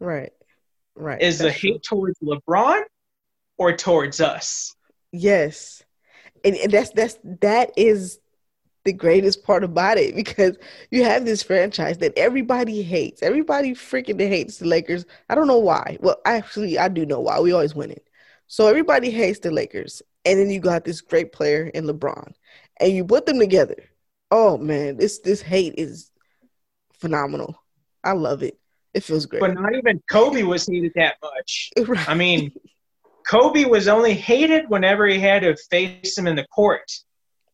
[0.00, 0.32] Right.
[0.94, 1.20] Right.
[1.22, 2.82] Is that's the hate towards LeBron
[3.56, 4.74] or towards us.
[5.12, 5.82] Yes.
[6.44, 8.19] And, and that's that's that is
[8.84, 10.56] the greatest part about it because
[10.90, 13.22] you have this franchise that everybody hates.
[13.22, 15.04] Everybody freaking hates the Lakers.
[15.28, 15.98] I don't know why.
[16.00, 17.40] Well, actually, I do know why.
[17.40, 18.08] We always win it.
[18.46, 20.02] So everybody hates the Lakers.
[20.24, 22.32] And then you got this great player in LeBron.
[22.78, 23.76] And you put them together.
[24.30, 26.10] Oh man, this this hate is
[26.94, 27.56] phenomenal.
[28.02, 28.58] I love it.
[28.94, 29.40] It feels great.
[29.40, 31.70] But not even Kobe was hated that much.
[31.86, 32.08] Right.
[32.08, 32.52] I mean,
[33.28, 36.90] Kobe was only hated whenever he had to face him in the court.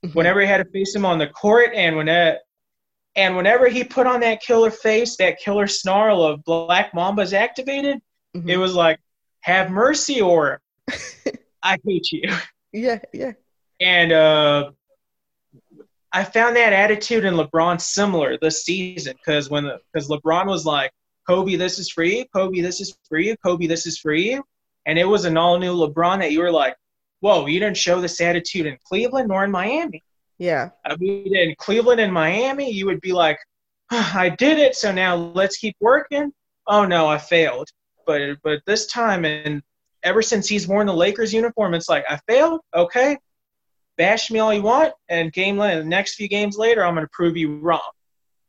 [0.06, 0.16] Mm-hmm.
[0.16, 2.38] Whenever he had to face him on the court, and when it,
[3.16, 8.00] and whenever he put on that killer face, that killer snarl of Black Mamba's activated,
[8.36, 8.48] mm-hmm.
[8.48, 9.00] it was like,
[9.40, 10.60] "Have mercy," or
[11.62, 12.30] "I hate you."
[12.72, 13.32] Yeah, yeah.
[13.80, 14.70] And uh,
[16.12, 20.92] I found that attitude in LeBron similar this season because when because LeBron was like,
[21.26, 22.24] "Kobe, this is for you.
[22.34, 23.36] Kobe, this is for you.
[23.38, 24.44] Kobe, this is for you,"
[24.84, 26.76] and it was an all new LeBron that you were like,
[27.20, 30.02] "Whoa, you didn't show this attitude in Cleveland nor in Miami."
[30.38, 30.70] Yeah.
[30.84, 33.38] I mean, in Cleveland and Miami, you would be like,
[33.90, 36.32] oh, "I did it, so now let's keep working."
[36.66, 37.68] Oh no, I failed.
[38.06, 39.62] But but this time, and
[40.02, 42.60] ever since he's worn the Lakers uniform, it's like I failed.
[42.74, 43.16] Okay,
[43.96, 47.10] bash me all you want, and game the next few games later, I'm going to
[47.12, 47.90] prove you wrong.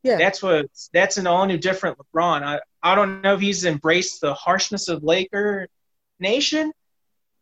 [0.03, 2.43] Yeah, that's what that's an all new different LeBron.
[2.43, 5.67] I I don't know if he's embraced the harshness of Laker
[6.19, 6.71] Nation,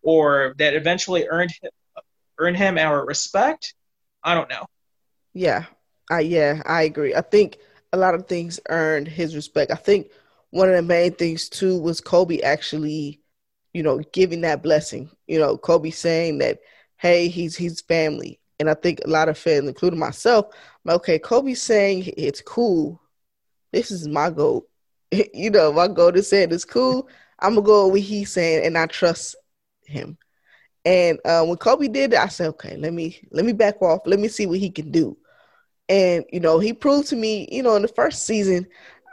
[0.06, 1.72] or that eventually earned him,
[2.38, 3.74] earned him our respect.
[4.24, 4.66] I don't know.
[5.34, 5.66] Yeah,
[6.10, 7.14] I yeah I agree.
[7.14, 7.58] I think
[7.92, 9.72] a lot of things earned his respect.
[9.72, 10.08] I think
[10.52, 13.20] one of the main things too was Kobe actually,
[13.74, 15.10] you know, giving that blessing.
[15.28, 16.60] You know, Kobe saying that,
[16.98, 18.40] hey, he's he's family.
[18.60, 20.46] And I think a lot of fans, including myself,
[20.88, 23.02] okay, Kobe's saying it's cool.
[23.74, 24.68] This is my goal.
[25.34, 27.10] you know, my goal is saying it's cool.
[27.40, 29.36] I'm gonna go with he's saying, and I trust
[29.88, 30.18] him.
[30.86, 34.02] And uh, when Kobe did it, I said, okay, let me let me back off.
[34.06, 35.18] Let me see what he can do.
[35.90, 38.68] And you know, he proved to me, you know, in the first season,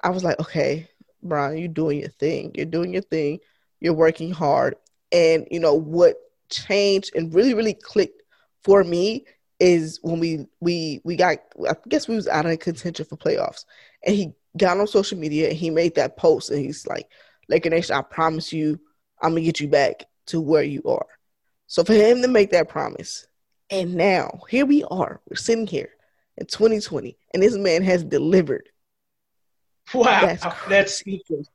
[0.04, 0.88] I was like, okay,
[1.22, 2.52] Bron, you're doing your thing.
[2.54, 3.40] You're doing your thing.
[3.80, 4.76] You're working hard.
[5.12, 6.16] And you know what
[6.50, 8.22] changed and really, really clicked
[8.64, 9.24] for me
[9.58, 13.64] is when we we we got I guess we was out of contention for playoffs.
[14.04, 17.08] And he got on social media and he made that post and he's like,
[17.48, 18.78] Laker Nation, I promise you,
[19.22, 21.06] I'm gonna get you back to where you are.
[21.66, 23.26] So for him to make that promise,
[23.70, 25.90] and now here we are, we're sitting here
[26.36, 28.68] in 2020, and this man has delivered.
[29.94, 30.36] Wow,
[30.68, 31.48] that's, speechless.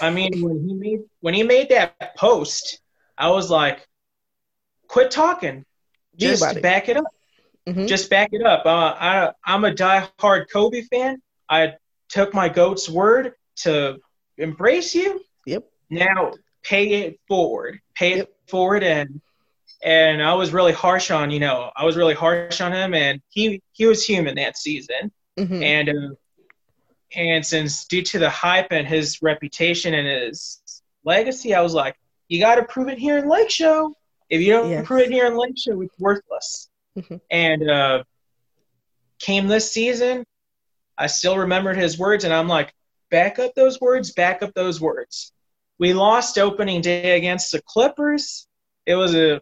[0.00, 2.80] I mean, when he made when he made that post,
[3.16, 3.86] I was like,
[4.86, 5.64] "Quit talking,
[6.16, 7.04] just back it up.
[7.66, 7.86] Mm-hmm.
[7.86, 11.22] Just back it up." Uh, I I'm a die-hard Kobe fan.
[11.48, 11.74] I
[12.08, 13.98] took my goat's word to
[14.36, 15.20] embrace you.
[15.46, 15.64] Yep.
[15.90, 16.32] Now
[16.62, 17.80] pay it forward.
[17.94, 18.28] Pay yep.
[18.28, 19.20] it forward and
[19.84, 23.20] and I was really harsh on, you know, I was really harsh on him and
[23.28, 25.10] he he was human that season.
[25.38, 25.62] Mm-hmm.
[25.62, 26.14] And uh,
[27.14, 30.60] and since due to the hype and his reputation and his
[31.04, 31.96] legacy, I was like,
[32.28, 33.96] you got to prove it here in Lake Show.
[34.30, 34.86] If you don't yes.
[34.86, 36.70] prove it here in Lake Show, it's worthless.
[36.96, 37.16] Mm-hmm.
[37.30, 38.04] And uh,
[39.18, 40.24] came this season,
[40.96, 42.72] I still remembered his words, and I'm like,
[43.10, 45.32] back up those words, back up those words.
[45.78, 48.46] We lost opening day against the Clippers.
[48.86, 49.40] It was a,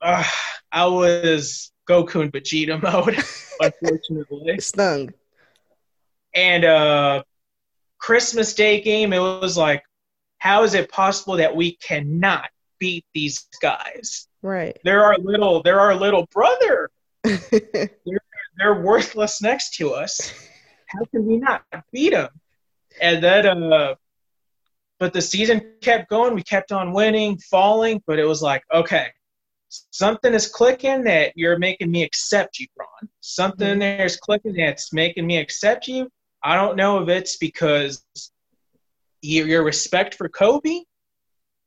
[0.00, 0.24] uh,
[0.70, 3.16] I was Goku and Vegeta mode,
[3.60, 4.60] unfortunately.
[4.60, 5.12] stung.
[6.34, 7.22] And uh,
[7.98, 9.82] Christmas Day game, it was like,
[10.38, 14.28] how is it possible that we cannot beat these guys?
[14.42, 14.78] Right.
[14.84, 16.90] They're our little, they're our little brother.
[17.24, 17.90] they're,
[18.56, 20.32] they're worthless next to us.
[20.86, 22.30] How can we not beat them?
[23.00, 23.94] and then uh,
[25.00, 26.34] but the season kept going.
[26.34, 29.08] We kept on winning, falling, but it was like, okay,
[29.90, 33.08] something is clicking that you're making me accept you, Ron.
[33.20, 33.80] Something mm-hmm.
[33.80, 36.08] there's clicking that's making me accept you.
[36.44, 38.04] I don't know if it's because
[39.22, 40.82] your respect for Kobe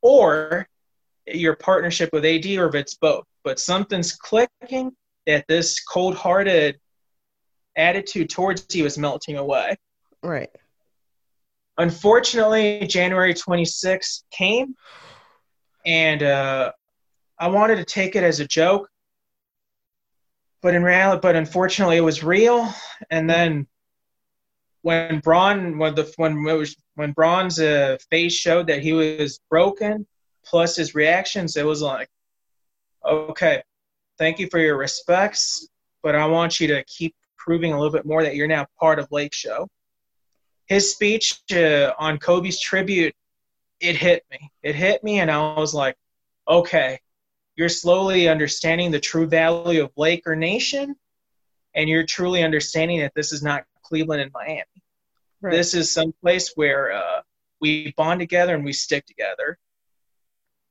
[0.01, 0.67] or
[1.25, 3.25] your partnership with AD or if it's both.
[3.43, 4.91] But something's clicking
[5.25, 6.79] that this cold hearted
[7.75, 9.75] attitude towards you is melting away.
[10.21, 10.49] Right.
[11.77, 14.75] Unfortunately, January 26th came,
[15.85, 16.71] and uh,
[17.39, 18.87] I wanted to take it as a joke,
[20.61, 22.71] but in reality, but unfortunately, it was real.
[23.09, 23.67] And then
[24.83, 29.39] when Bron, when the when it was when Bron's uh, face showed that he was
[29.49, 30.05] broken,
[30.45, 32.07] plus his reactions, it was like,
[33.03, 33.63] okay,
[34.19, 35.67] thank you for your respects,
[36.03, 38.99] but I want you to keep proving a little bit more that you're now part
[38.99, 39.67] of Lake Show
[40.67, 43.13] his speech uh, on Kobe's tribute,
[43.79, 44.51] it hit me.
[44.61, 45.95] It hit me, and I was like,
[46.47, 46.99] okay,
[47.55, 50.95] you're slowly understanding the true value of Laker Nation,
[51.75, 54.63] and you're truly understanding that this is not Cleveland and Miami.
[55.41, 55.51] Right.
[55.51, 57.21] This is some place where uh,
[57.59, 59.57] we bond together and we stick together.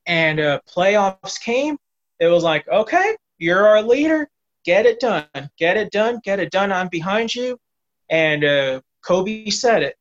[0.07, 1.77] And uh, playoffs came.
[2.19, 4.29] It was like, okay, you're our leader.
[4.65, 5.27] Get it done.
[5.59, 6.21] Get it done.
[6.25, 6.73] Get it done.
[6.73, 7.59] I'm behind you.
[8.09, 9.97] And uh, Kobe said it.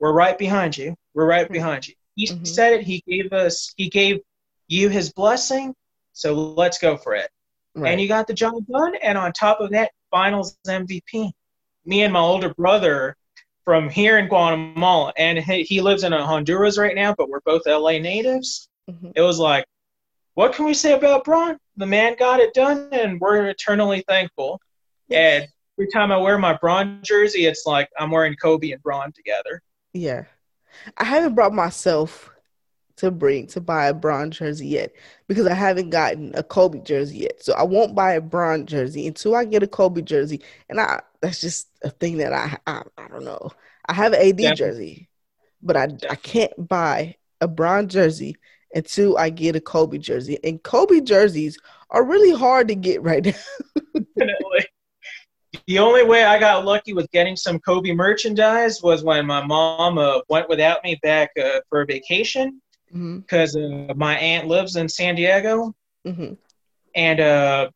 [0.00, 0.96] We're right behind you.
[1.14, 1.94] We're right behind you.
[2.16, 2.44] He mm-hmm.
[2.44, 2.82] said it.
[2.82, 3.72] He gave us.
[3.76, 4.20] He gave
[4.68, 5.74] you his blessing.
[6.12, 7.30] So let's go for it.
[7.74, 7.92] Right.
[7.92, 8.94] And you got the job done.
[9.02, 11.32] And on top of that, Finals MVP.
[11.86, 13.16] Me and my older brother
[13.64, 17.92] from here in Guatemala, and he lives in Honduras right now, but we're both LA
[17.92, 18.68] natives.
[18.90, 19.10] Mm-hmm.
[19.16, 19.64] It was like,
[20.34, 21.58] what can we say about Bron?
[21.76, 24.60] The man got it done, and we're eternally thankful.
[25.10, 25.48] And
[25.78, 29.62] every time I wear my Bron jersey, it's like I'm wearing Kobe and Bron together.
[29.92, 30.24] Yeah.
[30.96, 32.30] I haven't brought myself
[32.96, 34.92] to bring to buy a Bron jersey yet
[35.26, 37.42] because I haven't gotten a Kobe jersey yet.
[37.42, 40.42] So I won't buy a Bron jersey until I get a Kobe jersey.
[40.68, 43.50] And I that's just a thing that I I, I don't know.
[43.86, 44.54] I have an AD Definitely.
[44.54, 45.08] jersey,
[45.62, 46.08] but I Definitely.
[46.10, 48.36] I can't buy a Bron jersey
[48.74, 50.38] until I get a Kobe jersey.
[50.44, 51.58] And Kobe jerseys
[51.90, 53.32] are really hard to get right now.
[54.18, 54.66] Definitely.
[55.66, 59.98] The only way I got lucky with getting some Kobe merchandise was when my mom
[59.98, 62.60] uh, went without me back uh, for a vacation
[62.92, 63.90] because mm-hmm.
[63.90, 65.74] uh, my aunt lives in San Diego.
[66.06, 66.34] Mm-hmm.
[66.94, 67.70] And uh,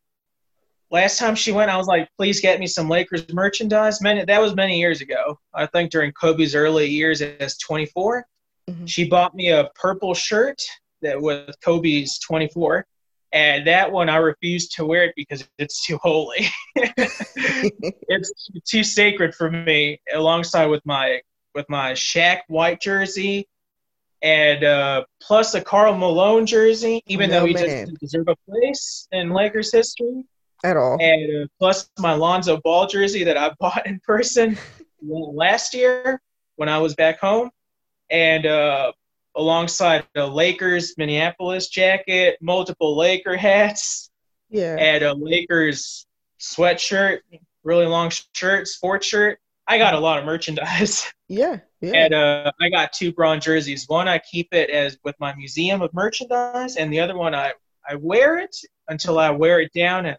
[0.91, 4.01] last time she went, I was like, please get me some Lakers merchandise.
[4.01, 5.39] Many, that was many years ago.
[5.53, 8.25] I think during Kobe's early years as 24.
[8.69, 8.85] Mm-hmm.
[8.85, 10.61] She bought me a purple shirt
[11.01, 12.85] that was Kobe's 24.
[13.31, 16.47] And that one I refuse to wear it because it's too holy.
[16.75, 21.21] it's too sacred for me, alongside with my
[21.53, 23.47] with my Shaq white jersey
[24.21, 29.29] and uh, plus a Karl Malone jersey, even though he doesn't deserve a place in
[29.29, 30.25] Lakers history
[30.63, 30.97] at all.
[30.99, 34.57] And uh, plus my Lonzo Ball jersey that I bought in person
[35.01, 36.21] last year
[36.57, 37.49] when I was back home,
[38.09, 38.91] and uh,
[39.35, 44.09] alongside the Lakers Minneapolis jacket, multiple Laker hats,
[44.49, 46.05] yeah, and a Lakers
[46.39, 47.19] sweatshirt,
[47.63, 49.39] really long shirt, sports shirt.
[49.67, 51.11] I got a lot of merchandise.
[51.31, 51.91] Yeah, yeah.
[51.93, 53.85] And uh, I got two Bron jerseys.
[53.87, 57.53] One I keep it as with my museum of merchandise, and the other one I
[57.87, 58.55] I wear it
[58.87, 60.17] until I wear it down and,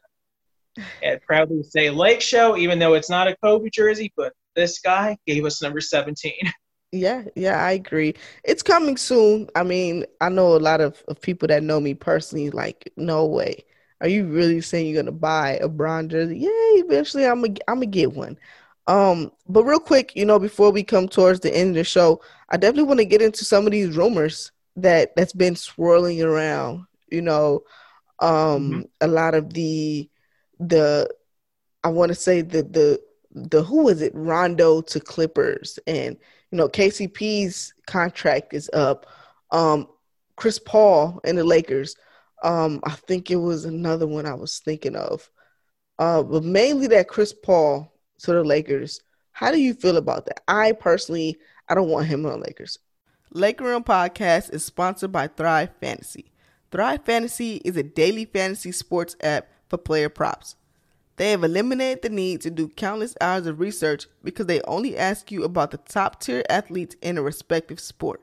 [1.03, 4.13] and proudly say Lake Show, even though it's not a Kobe jersey.
[4.17, 6.53] But this guy gave us number seventeen.
[6.93, 8.14] Yeah, yeah, I agree.
[8.43, 9.49] It's coming soon.
[9.55, 13.24] I mean, I know a lot of, of people that know me personally, like, no
[13.26, 13.64] way.
[14.01, 16.38] Are you really saying you're gonna buy a Bron jersey?
[16.38, 16.51] Yeah,
[16.84, 18.38] eventually I'm gonna I'm gonna get one.
[18.86, 22.22] Um, but real quick, you know, before we come towards the end of the show,
[22.49, 26.86] I definitely want to get into some of these rumors that that's been swirling around.
[27.11, 27.61] You know,
[28.20, 28.30] um,
[28.70, 28.80] mm-hmm.
[29.03, 30.09] a lot of the
[30.59, 31.09] the
[31.84, 33.01] I want to say the the
[33.32, 36.16] the who was it Rondo to Clippers and
[36.51, 39.07] you know KCP's contract is up.
[39.51, 39.88] Um,
[40.36, 41.96] Chris Paul and the Lakers.
[42.42, 45.28] Um, I think it was another one I was thinking of.
[45.98, 49.01] Uh, but mainly that Chris Paul to the Lakers.
[49.32, 50.42] How do you feel about that?
[50.48, 51.38] I personally,
[51.68, 52.78] I don't want him on Lakers.
[53.32, 56.32] Laker Room Podcast is sponsored by Thrive Fantasy.
[56.70, 60.57] Thrive Fantasy is a daily fantasy sports app for player props.
[61.21, 65.31] They have eliminated the need to do countless hours of research because they only ask
[65.31, 68.23] you about the top tier athletes in a respective sport.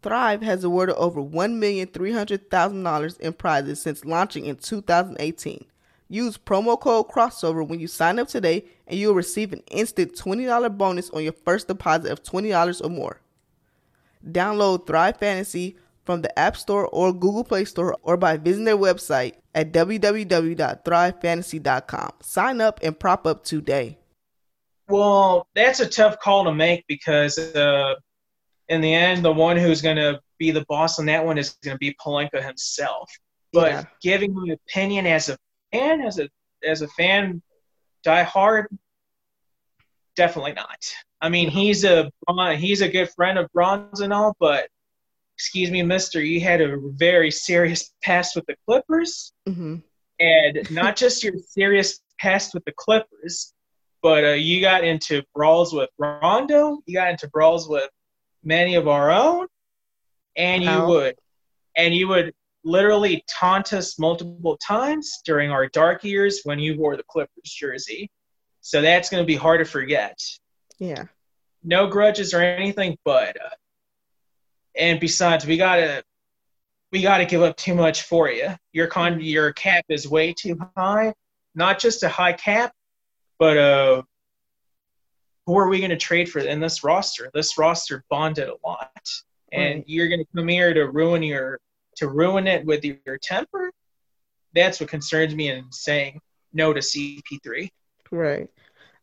[0.00, 5.66] Thrive has awarded over $1,300,000 in prizes since launching in 2018.
[6.08, 10.78] Use promo code crossover when you sign up today and you'll receive an instant $20
[10.78, 13.20] bonus on your first deposit of $20 or more.
[14.26, 18.76] Download Thrive Fantasy from the App Store or Google Play Store or by visiting their
[18.76, 22.10] website at www.thrivefantasy.com.
[22.20, 23.98] Sign up and prop up today.
[24.88, 27.94] Well, that's a tough call to make because uh,
[28.68, 31.56] in the end, the one who's going to be the boss on that one is
[31.64, 33.10] going to be Pelinka himself.
[33.52, 33.84] But yeah.
[34.02, 35.38] giving my opinion as a
[35.72, 36.28] fan, as a
[36.66, 37.40] as a fan,
[38.02, 38.66] die hard,
[40.16, 40.92] definitely not.
[41.20, 42.10] I mean, he's a
[42.56, 44.68] he's a good friend of Bron's and all, but
[45.44, 49.76] excuse me, Mister, you had a very serious past with the Clippers, mm-hmm.
[50.18, 53.52] and not just your serious past with the Clippers,
[54.02, 57.90] but uh, you got into brawls with Rondo, you got into brawls with
[58.42, 59.46] many of our own,
[60.34, 61.14] and you would,
[61.76, 62.32] and you would
[62.64, 68.10] literally taunt us multiple times during our dark years when you wore the Clippers jersey.
[68.62, 70.18] So that's going to be hard to forget.
[70.78, 71.04] Yeah.
[71.62, 73.50] No grudges or anything, but uh,
[74.76, 76.04] and besides, we gotta
[76.94, 78.50] we got to give up too much for you.
[78.72, 81.12] Your con your cap is way too high.
[81.56, 82.72] Not just a high cap,
[83.36, 84.02] but uh,
[85.44, 87.32] who are we going to trade for in this roster?
[87.34, 89.08] This roster bonded a lot,
[89.50, 89.84] and right.
[89.88, 91.58] you're going to come here to ruin your
[91.96, 93.72] to ruin it with your temper.
[94.54, 96.20] That's what concerns me in saying
[96.52, 97.70] no to CP3.
[98.12, 98.48] Right,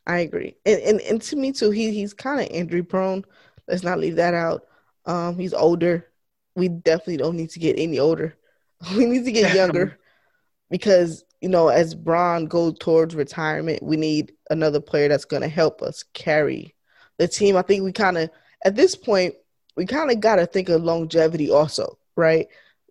[0.07, 3.25] I agree, and and, and to me too, he he's kind of injury prone.
[3.67, 4.65] Let's not leave that out.
[5.05, 6.11] Um, he's older
[6.55, 8.37] we definitely don't need to get any older.
[8.95, 9.99] We need to get younger
[10.71, 15.47] because you know as Bron goes towards retirement, we need another player that's going to
[15.47, 16.73] help us carry
[17.19, 17.55] the team.
[17.55, 18.31] I think we kind of
[18.65, 19.35] at this point
[19.75, 22.47] we kind of got to think of longevity also, right?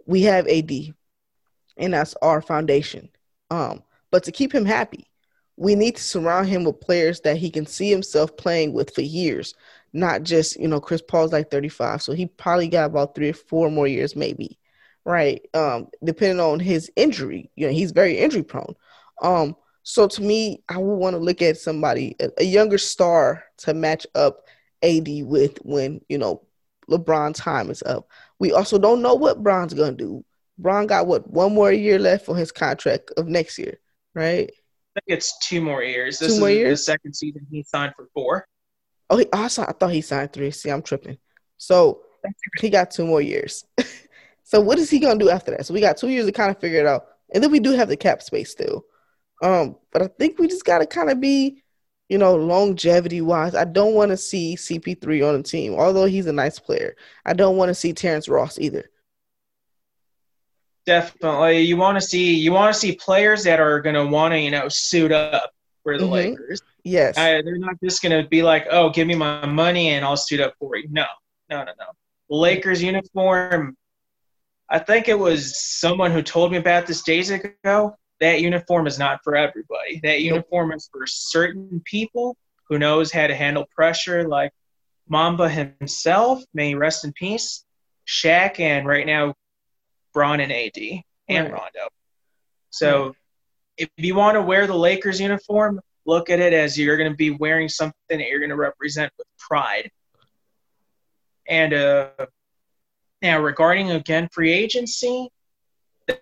[0.06, 0.70] We have AD,
[1.76, 3.08] and that's our foundation.
[3.50, 3.82] Um,
[4.12, 5.10] but to keep him happy,
[5.56, 9.02] we need to surround him with players that he can see himself playing with for
[9.02, 9.54] years
[9.92, 13.34] not just you know Chris Paul's like 35, so he probably got about three or
[13.34, 14.58] four more years maybe,
[15.04, 15.40] right?
[15.54, 18.74] Um, depending on his injury, you know he's very injury prone.
[19.22, 23.44] Um, so to me, I would want to look at somebody a, a younger star
[23.58, 24.44] to match up
[24.82, 26.42] AD with when you know
[26.88, 28.08] LeBron time is up.
[28.38, 30.24] We also don't know what Bron's gonna do.
[30.58, 33.80] Bron got what one more year left on his contract of next year,
[34.14, 34.50] right?
[34.96, 36.18] I think it's two more years.
[36.18, 36.80] This two more years?
[36.80, 38.46] the second season he signed for four.
[39.10, 40.52] Oh, he also I thought he signed three.
[40.52, 41.18] See, I'm tripping.
[41.58, 42.00] So
[42.60, 43.64] he got two more years.
[44.44, 45.66] so what is he gonna do after that?
[45.66, 47.72] So we got two years to kind of figure it out, and then we do
[47.72, 48.84] have the cap space still.
[49.42, 51.62] Um, but I think we just gotta kind of be,
[52.08, 53.54] you know, longevity wise.
[53.56, 56.94] I don't want to see CP3 on the team, although he's a nice player.
[57.26, 58.90] I don't want to see Terrence Ross either.
[60.86, 64.38] Definitely, you want to see you want to see players that are gonna want to
[64.38, 65.50] you know suit up
[65.82, 66.12] for the mm-hmm.
[66.12, 66.62] Lakers.
[66.84, 67.18] Yes.
[67.18, 70.16] I, they're not just going to be like, oh, give me my money and I'll
[70.16, 70.88] suit up for you.
[70.90, 71.06] No,
[71.48, 71.86] no, no, no.
[72.28, 73.76] Lakers uniform,
[74.68, 77.96] I think it was someone who told me about this days ago.
[78.20, 80.00] That uniform is not for everybody.
[80.02, 82.36] That uniform is for certain people
[82.68, 84.52] who knows how to handle pressure, like
[85.08, 87.64] Mamba himself, may rest in peace,
[88.06, 89.34] Shaq, and right now,
[90.12, 90.76] Bron and AD
[91.28, 91.52] and right.
[91.52, 91.88] Rondo.
[92.70, 93.14] So right.
[93.78, 97.16] if you want to wear the Lakers uniform, look at it as you're going to
[97.16, 99.90] be wearing something that you're going to represent with pride.
[101.48, 102.08] And uh,
[103.22, 105.28] now regarding again free agency,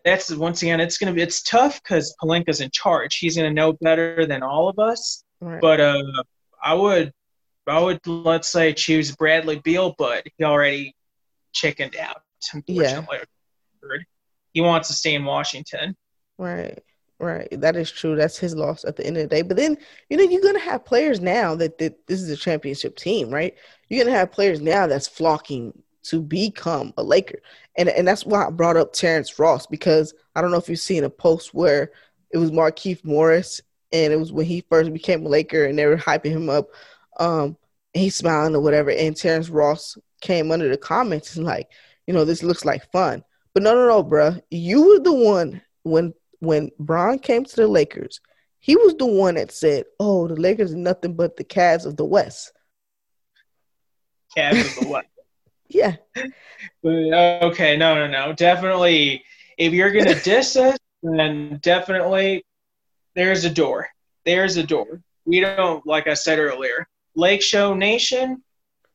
[0.05, 3.17] that's once again it's going to be it's tough because Pelinka's in charge.
[3.17, 5.25] He's going to know better than all of us.
[5.41, 5.61] Right.
[5.61, 6.03] But uh,
[6.63, 7.13] I would
[7.67, 10.95] I would let's say choose Bradley Beal, but he already
[11.53, 12.23] chickened out.
[12.53, 13.19] Unfortunately,
[13.83, 13.99] yeah.
[14.53, 15.97] he wants to stay in Washington.
[16.37, 16.79] Right.
[17.21, 18.15] Right, that is true.
[18.15, 19.43] That's his loss at the end of the day.
[19.43, 19.77] But then,
[20.09, 23.55] you know, you're gonna have players now that, that this is a championship team, right?
[23.89, 27.41] You're gonna have players now that's flocking to become a Laker,
[27.77, 30.79] and and that's why I brought up Terrence Ross because I don't know if you've
[30.79, 31.91] seen a post where
[32.31, 33.61] it was Markieff Morris,
[33.93, 36.69] and it was when he first became a Laker, and they were hyping him up.
[37.19, 37.57] Um,
[37.95, 41.69] and he's smiling or whatever, and Terrence Ross came under the comments and like,
[42.07, 43.25] you know, this looks like fun.
[43.55, 44.41] But no, no, no, bruh.
[44.51, 48.21] You were the one when when Bron came to the Lakers,
[48.61, 51.97] he was the one that said, "Oh, the Lakers are nothing but the Cavs of
[51.97, 52.53] the West."
[54.37, 55.09] Cavs of the West.
[55.69, 55.97] yeah.
[56.85, 58.33] okay, no, no, no.
[58.33, 59.25] Definitely,
[59.57, 62.45] if you're gonna diss us, then definitely
[63.15, 63.89] there's a door.
[64.25, 65.03] There's a door.
[65.25, 68.43] We don't, like I said earlier, Lake Show Nation.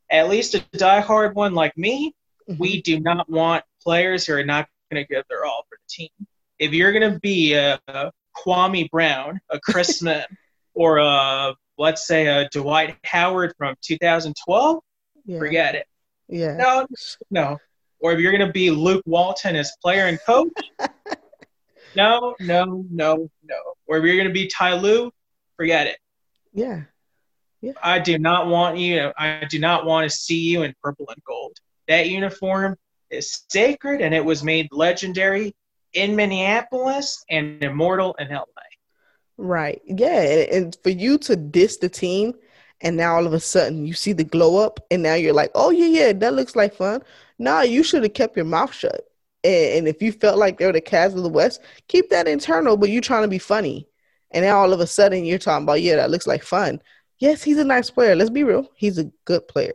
[0.09, 2.13] At least a diehard one like me,
[2.47, 2.59] mm-hmm.
[2.59, 5.89] we do not want players who are not going to give their all for the
[5.89, 6.27] team
[6.63, 10.25] if you're gonna be a, a Kwame Brown, a Chris Smith,
[10.73, 14.79] or a let's say a Dwight Howard from 2012,
[15.25, 15.37] yeah.
[15.37, 15.85] forget it.
[16.29, 16.55] Yeah.
[16.55, 16.87] No,
[17.29, 17.57] no.
[17.99, 20.53] Or if you're gonna be Luke Walton as player and coach,
[21.95, 23.55] no, no, no, no.
[23.87, 25.11] Or if you're gonna be Ty Lue,
[25.57, 25.97] forget it.
[26.53, 26.83] Yeah.
[27.61, 27.73] Yeah.
[27.81, 29.11] I do not want you.
[29.17, 31.57] I do not want to see you in purple and gold.
[31.87, 32.77] That uniform
[33.09, 35.53] is sacred, and it was made legendary
[35.93, 38.45] in Minneapolis and immortal in LA.
[39.37, 39.81] Right.
[39.85, 40.21] Yeah.
[40.51, 42.33] And for you to diss the team
[42.81, 45.51] and now all of a sudden you see the glow up and now you're like,
[45.55, 47.01] oh, yeah, yeah, that looks like fun.
[47.39, 49.01] Nah, you should have kept your mouth shut.
[49.45, 52.77] And, if you felt like they were the Cavs of the West, keep that internal,
[52.77, 53.89] but you're trying to be funny.
[54.31, 56.81] And now all of a sudden you're talking about, yeah, that looks like fun.
[57.19, 58.15] Yes, he's a nice player.
[58.15, 58.69] Let's be real.
[58.75, 59.73] He's a good player.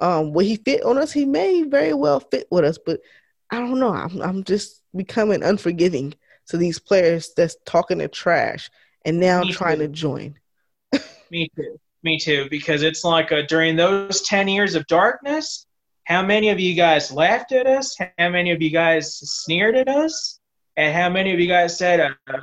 [0.00, 1.12] Um, will he fit on us?
[1.12, 3.00] He may very well fit with us, but
[3.50, 3.92] I don't know.
[3.92, 6.14] I'm, I'm just becoming unforgiving
[6.48, 8.70] to these players that's talking to trash
[9.04, 9.86] and now Me trying too.
[9.86, 10.38] to join.
[11.30, 11.78] Me too.
[12.02, 12.48] Me too.
[12.50, 15.66] Because it's like a, during those 10 years of darkness,
[16.04, 17.96] how many of you guys laughed at us?
[18.18, 20.38] How many of you guys sneered at us?
[20.76, 22.38] And how many of you guys said, uh,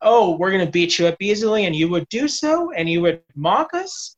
[0.00, 3.02] oh, we're going to beat you up easily, and you would do so, and you
[3.02, 4.16] would mock us?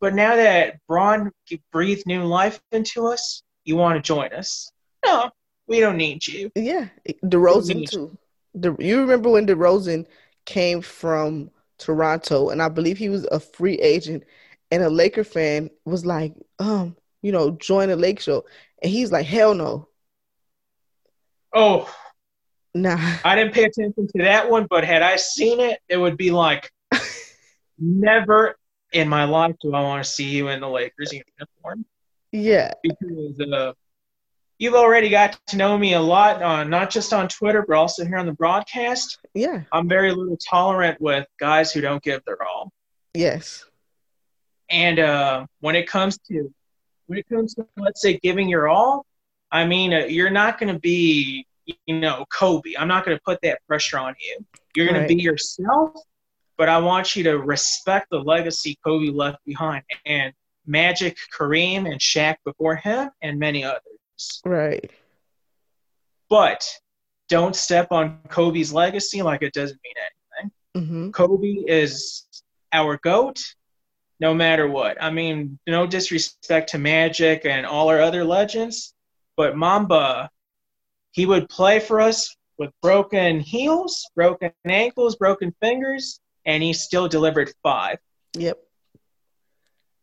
[0.00, 1.32] But now that Bron
[1.72, 4.70] breathed new life into us, you want to join us?
[5.04, 5.30] No,
[5.70, 6.50] we don't need you.
[6.56, 6.88] Yeah,
[7.24, 8.18] DeRozan too.
[8.54, 10.04] The, you remember when DeRozan
[10.44, 14.24] came from Toronto, and I believe he was a free agent,
[14.72, 18.44] and a Laker fan was like, um, you know, join the Lake Show,
[18.82, 19.88] and he's like, hell no.
[21.54, 21.88] Oh,
[22.74, 22.98] nah.
[23.24, 26.32] I didn't pay attention to that one, but had I seen it, it would be
[26.32, 26.68] like,
[27.78, 28.56] never
[28.92, 31.84] in my life do I want to see you in the Lakers uniform.
[32.32, 33.72] Yeah, because uh,
[34.60, 38.04] you've already got to know me a lot, uh, not just on Twitter, but also
[38.04, 39.18] here on the broadcast.
[39.34, 39.62] Yeah.
[39.72, 42.70] I'm very little tolerant with guys who don't give their all.
[43.14, 43.64] Yes.
[44.68, 46.52] And uh, when it comes to
[47.06, 49.04] when it comes to let's say giving your all,
[49.50, 52.74] I mean uh, you're not going to be you know Kobe.
[52.78, 54.44] I'm not going to put that pressure on you.
[54.76, 55.08] You're going right.
[55.08, 55.98] to be yourself,
[56.56, 60.32] but I want you to respect the legacy Kobe left behind and
[60.66, 63.89] Magic, Kareem, and Shaq before him, and many others.
[64.44, 64.90] Right.
[66.28, 66.66] But
[67.28, 70.52] don't step on Kobe's legacy like it doesn't mean anything.
[70.76, 71.10] Mm-hmm.
[71.10, 72.26] Kobe is
[72.72, 73.40] our GOAT
[74.20, 75.02] no matter what.
[75.02, 78.94] I mean, no disrespect to Magic and all our other legends,
[79.36, 80.28] but Mamba,
[81.12, 87.08] he would play for us with broken heels, broken ankles, broken fingers, and he still
[87.08, 87.98] delivered five.
[88.34, 88.58] Yep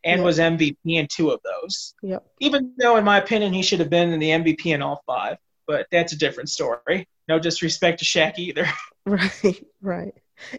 [0.07, 0.25] and yep.
[0.25, 1.93] was MVP in two of those.
[2.01, 2.25] Yep.
[2.39, 5.37] Even though, in my opinion, he should have been in the MVP in all five,
[5.67, 7.07] but that's a different story.
[7.27, 8.67] No disrespect to Shaq either.
[9.09, 10.13] Right, right.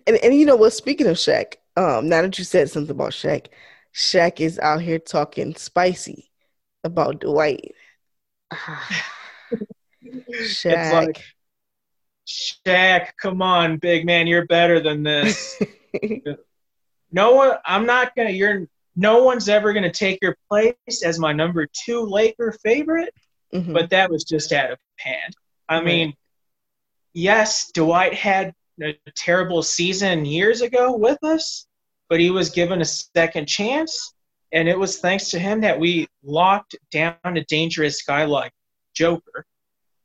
[0.06, 0.72] And and you know what?
[0.72, 3.48] Speaking of Shaq, um, now that you said something about Shaq,
[3.94, 6.30] Shaq is out here talking spicy
[6.82, 7.74] about Dwight.
[10.32, 10.92] Shaq.
[10.94, 11.22] Like,
[12.26, 15.60] Shaq, come on, big man, you're better than this.
[17.12, 18.30] no one, I'm not gonna.
[18.30, 18.66] You're
[18.98, 23.14] no one's ever going to take your place as my number two Laker favorite,
[23.54, 23.72] mm-hmm.
[23.72, 25.34] but that was just out of hand.
[25.68, 25.84] I right.
[25.84, 26.14] mean,
[27.14, 31.68] yes, Dwight had a terrible season years ago with us,
[32.08, 34.14] but he was given a second chance.
[34.50, 38.50] And it was thanks to him that we locked down a dangerous guy like
[38.94, 39.44] Joker.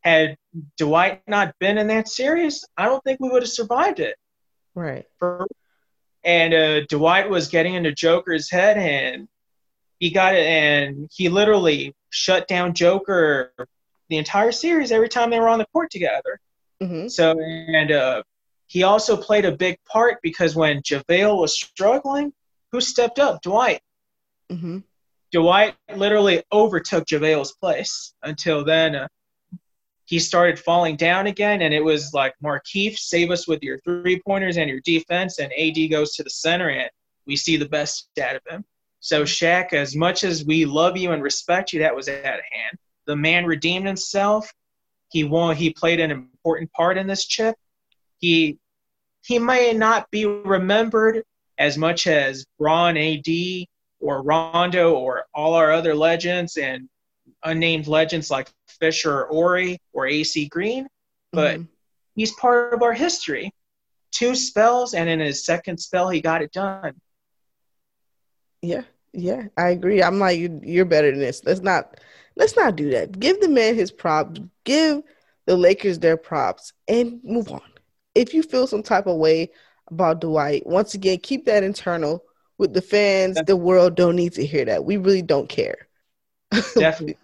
[0.02, 0.36] Had
[0.78, 4.18] Dwight not been in that series, I don't think we would have survived it.
[4.76, 5.06] Right.
[5.18, 5.48] For
[6.24, 9.28] and uh, Dwight was getting into Joker's head, and
[10.00, 13.52] he got it, and he literally shut down Joker
[14.10, 16.40] the entire series every time they were on the court together.
[16.82, 17.08] Mm-hmm.
[17.08, 18.24] So, and uh,
[18.68, 22.34] he also played a big part because when JaVale was struggling,
[22.72, 23.42] who stepped up?
[23.42, 23.82] Dwight.
[24.52, 24.80] Mm-hmm.
[25.32, 28.14] Dwight literally overtook JaVale's place.
[28.22, 29.08] Until then, uh,
[30.06, 34.22] he started falling down again, and it was like Markieff, save us with your three
[34.26, 36.90] pointers and your defense, and AD goes to the center, and
[37.26, 38.66] we see the best out of him.
[39.00, 42.26] So Shaq, as much as we love you and respect you, that was out of
[42.26, 42.78] hand.
[43.06, 44.52] The man redeemed himself.
[45.10, 45.56] He won.
[45.56, 47.56] He played an important part in this chip.
[48.20, 48.58] He
[49.26, 51.24] he may not be remembered
[51.58, 53.28] as much as Bron, AD,
[54.00, 56.90] or Rondo, or all our other legends and
[57.44, 58.50] unnamed legends like
[58.80, 60.88] Fisher or Horry or AC Green,
[61.32, 61.64] but mm-hmm.
[62.16, 63.52] he's part of our history.
[64.12, 66.94] Two spells, and in his second spell, he got it done.
[68.62, 70.04] Yeah, yeah, I agree.
[70.04, 71.44] I'm like, you're better than this.
[71.44, 72.00] Let's not,
[72.36, 73.20] let's not do that.
[73.20, 74.40] Give the man his props.
[74.64, 75.02] Give
[75.46, 77.62] the Lakers their props, and move on.
[78.16, 79.52] If you feel some type of way
[79.90, 82.24] about Dwight, once again, keep that internal
[82.58, 83.38] with the fans.
[83.46, 84.86] The world don't need to hear that.
[84.86, 85.88] We really don't care.
[86.76, 87.18] Definitely.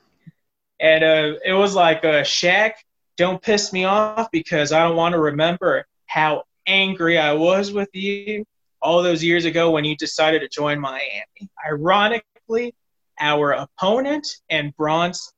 [0.79, 2.73] And uh, it was like, uh, Shaq,
[3.17, 7.89] don't piss me off because I don't want to remember how angry I was with
[7.93, 8.45] you
[8.81, 11.49] all those years ago when you decided to join Miami.
[11.67, 12.73] Ironically,
[13.19, 15.33] our opponent and Bron's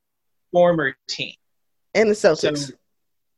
[0.52, 1.34] former team.
[1.94, 2.68] And the Celtics.
[2.68, 2.74] So,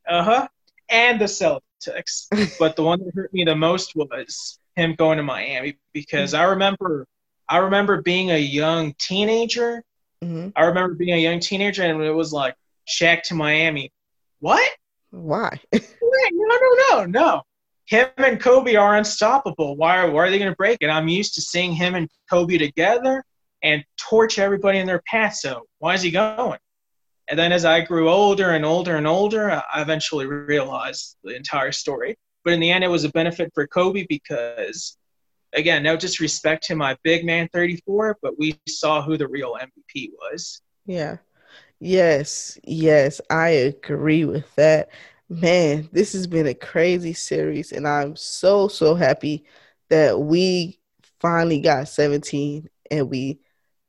[0.07, 0.47] uh huh.
[0.89, 2.27] And the Celtics.
[2.59, 6.33] but the one that hurt me the most was him going to Miami because.
[6.33, 7.07] I remember
[7.47, 9.83] I remember being a young teenager
[10.25, 10.49] Mm-hmm.
[10.55, 12.55] I remember being a young teenager and it was like
[12.87, 13.91] Shaq to Miami.
[14.39, 14.69] What?
[15.11, 15.59] Why?
[15.73, 17.41] no, no, no, no.
[17.85, 19.75] Him and Kobe are unstoppable.
[19.75, 20.87] Why are, why are they going to break it?
[20.87, 23.23] I'm used to seeing him and Kobe together
[23.61, 25.35] and torch everybody in their path.
[25.35, 26.57] So why is he going?
[27.27, 31.71] And then as I grew older and older and older, I eventually realized the entire
[31.71, 32.17] story.
[32.43, 34.97] But in the end, it was a benefit for Kobe because
[35.55, 40.11] again, no disrespect to my big man 34, but we saw who the real MVP
[40.19, 40.61] was.
[40.85, 41.17] Yeah.
[41.79, 44.89] Yes, yes, I agree with that.
[45.27, 49.45] Man, this has been a crazy series, and I'm so, so happy
[49.89, 50.79] that we
[51.19, 53.39] finally got 17 and we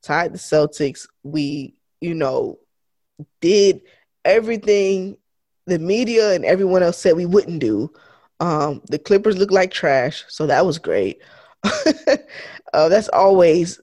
[0.03, 1.07] tied the Celtics.
[1.23, 2.59] We, you know,
[3.41, 3.83] did
[4.25, 5.17] everything
[5.67, 7.93] the media and everyone else said we wouldn't do.
[8.41, 11.23] Um, the Clippers look like trash, so that was great.
[12.73, 13.81] uh, that's always,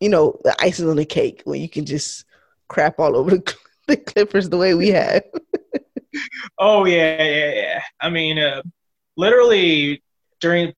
[0.00, 2.24] you know, the icing on the cake when you can just
[2.68, 3.56] crap all over the,
[3.88, 5.22] the Clippers the way we have.
[6.58, 7.82] oh yeah, yeah, yeah.
[8.00, 8.62] I mean, uh,
[9.16, 10.02] literally
[10.40, 10.72] during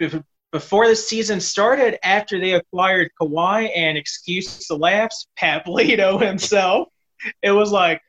[0.53, 6.89] before the season started, after they acquired Kawhi and excuse the laughs, Pablito himself,
[7.43, 8.01] it was like,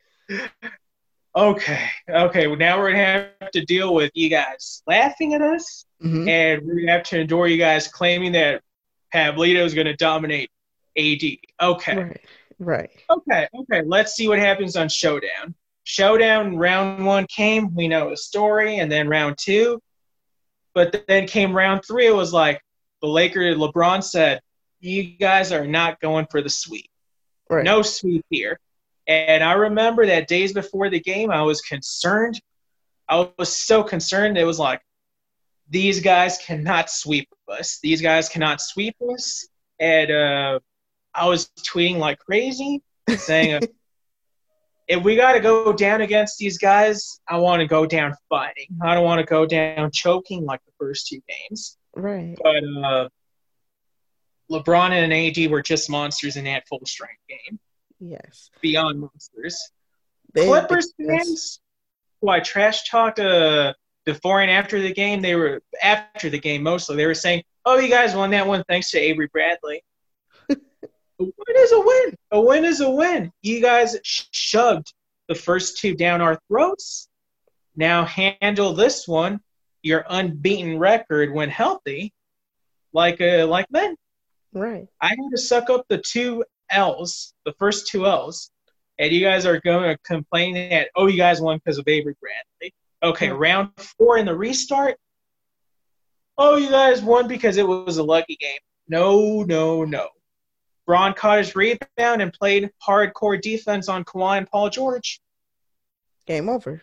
[1.36, 5.84] okay, okay, well, now we're gonna have to deal with you guys laughing at us,
[6.02, 6.28] mm-hmm.
[6.28, 8.62] and we're gonna have to endure you guys claiming that
[9.14, 10.50] Pablito is gonna dominate
[10.96, 11.22] AD.
[11.60, 11.96] Okay.
[11.96, 12.20] Right.
[12.58, 12.90] Right.
[13.10, 13.48] Okay.
[13.54, 13.82] Okay.
[13.84, 15.54] Let's see what happens on Showdown.
[15.84, 17.74] Showdown round one came.
[17.74, 19.80] We know the story, and then round two.
[20.74, 22.06] But then came round three.
[22.06, 22.60] It was like
[23.02, 23.56] the Lakers.
[23.56, 24.40] LeBron said,
[24.80, 26.90] "You guys are not going for the sweep.
[27.50, 27.64] Right.
[27.64, 28.58] No sweep here."
[29.06, 32.40] And I remember that days before the game, I was concerned.
[33.08, 34.36] I was so concerned.
[34.36, 34.80] It was like,
[35.68, 37.78] these guys cannot sweep us.
[37.82, 39.48] These guys cannot sweep us.
[39.78, 40.60] And uh,
[41.14, 42.82] I was tweeting like crazy,
[43.16, 43.60] saying, uh,
[44.88, 48.78] if we got to go down against these guys, I want to go down fighting.
[48.82, 51.76] I don't want to go down choking like the first two games.
[51.94, 52.36] Right.
[52.42, 53.08] But uh,
[54.50, 57.58] LeBron and AD were just monsters in that full strength game.
[58.00, 58.50] Yes.
[58.60, 59.70] Beyond monsters.
[60.34, 61.60] They, Clippers fans,
[62.20, 63.72] who I trash talked uh,
[64.04, 66.96] before and after the game, they were after the game mostly.
[66.96, 69.82] They were saying, "Oh, you guys won that one thanks to Avery Bradley."
[70.50, 70.54] a
[71.18, 72.14] win is a win.
[72.32, 73.32] A win is a win.
[73.42, 74.92] You guys shoved
[75.28, 77.08] the first two down our throats.
[77.74, 79.40] Now handle this one,
[79.82, 82.12] your unbeaten record when healthy,
[82.92, 83.96] like uh, like men.
[84.52, 84.86] Right.
[85.00, 88.50] I had to suck up the two L's, the first two L's,
[88.98, 92.14] and you guys are going to complain that oh you guys won because of Avery
[92.20, 92.74] Bradley.
[93.02, 93.38] Okay, mm-hmm.
[93.38, 94.96] round four in the restart.
[96.38, 98.58] Oh, you guys won because it was a lucky game.
[98.88, 100.08] No, no, no.
[100.86, 105.20] Bron caught his rebound and played hardcore defense on Kawhi and Paul George.
[106.26, 106.82] Game over.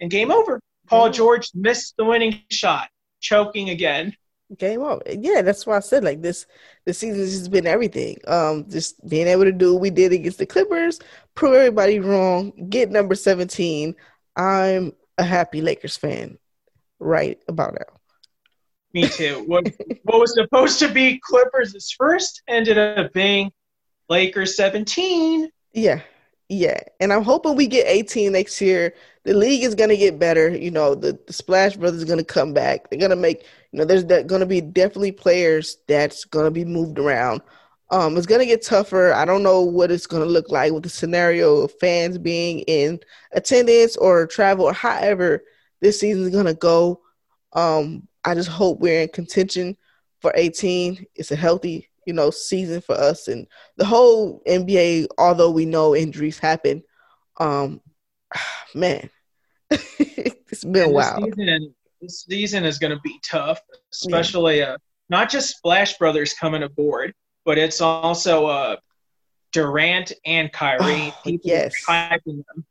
[0.00, 0.60] And game over.
[0.86, 2.88] Paul George missed the winning shot,
[3.20, 4.14] choking again
[4.56, 5.02] game over.
[5.06, 6.46] Yeah, that's why I said like this.
[6.86, 8.16] The season has been everything.
[8.26, 11.00] Um, just being able to do what we did against the Clippers,
[11.34, 13.94] prove everybody wrong, get number seventeen.
[14.36, 16.38] I'm a happy Lakers fan,
[16.98, 17.96] right about now.
[18.94, 19.44] Me too.
[19.46, 19.68] What
[20.04, 23.52] what was supposed to be Clippers' is first ended up being
[24.08, 25.50] Lakers seventeen.
[25.74, 26.00] Yeah,
[26.48, 28.94] yeah, and I'm hoping we get 18 next year.
[29.24, 30.48] The league is gonna get better.
[30.48, 32.88] You know, the, the Splash Brothers are gonna come back.
[32.88, 36.64] They're gonna make you know, there's going to be definitely players that's going to be
[36.64, 37.42] moved around.
[37.90, 39.12] Um, it's going to get tougher.
[39.12, 42.60] I don't know what it's going to look like with the scenario of fans being
[42.60, 43.00] in
[43.32, 45.44] attendance or travel or however
[45.80, 47.00] this season is going to go.
[47.52, 49.76] Um, I just hope we're in contention
[50.20, 51.06] for 18.
[51.14, 53.46] It's a healthy, you know, season for us and
[53.76, 55.08] the whole NBA.
[55.18, 56.82] Although we know injuries happen,
[57.36, 57.82] um,
[58.74, 59.10] man,
[59.70, 61.34] it's been wild.
[61.36, 63.60] Season, this season is going to be tough,
[63.92, 64.70] especially yeah.
[64.70, 64.76] uh,
[65.10, 67.12] not just Splash Brothers coming aboard,
[67.44, 68.76] but it's also uh,
[69.52, 71.12] Durant and Kyrie.
[71.12, 71.74] Oh, People yes.
[71.88, 72.64] are hyping them.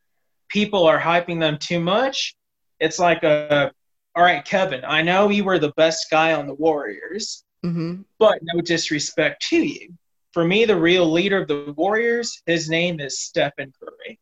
[0.50, 2.36] People are hyping them too much.
[2.80, 3.70] It's like a, uh,
[4.16, 4.82] all right, Kevin.
[4.84, 8.02] I know you were the best guy on the Warriors, mm-hmm.
[8.20, 9.94] but no disrespect to you.
[10.34, 14.20] For me, the real leader of the Warriors, his name is Stephen Curry.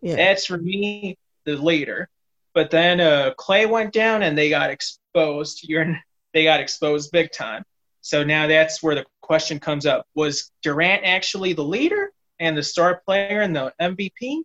[0.00, 0.16] Yeah.
[0.16, 2.08] That's for me the leader.
[2.54, 5.66] But then uh, Klay went down and they got exposed.
[5.68, 5.96] You're
[6.34, 7.64] they got exposed big time.
[8.00, 12.62] So now that's where the question comes up: Was Durant actually the leader and the
[12.62, 14.42] star player and the MVP,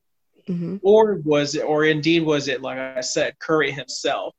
[0.47, 0.77] mm-hmm.
[0.83, 4.35] or was it, or indeed was it, like I said, Curry himself?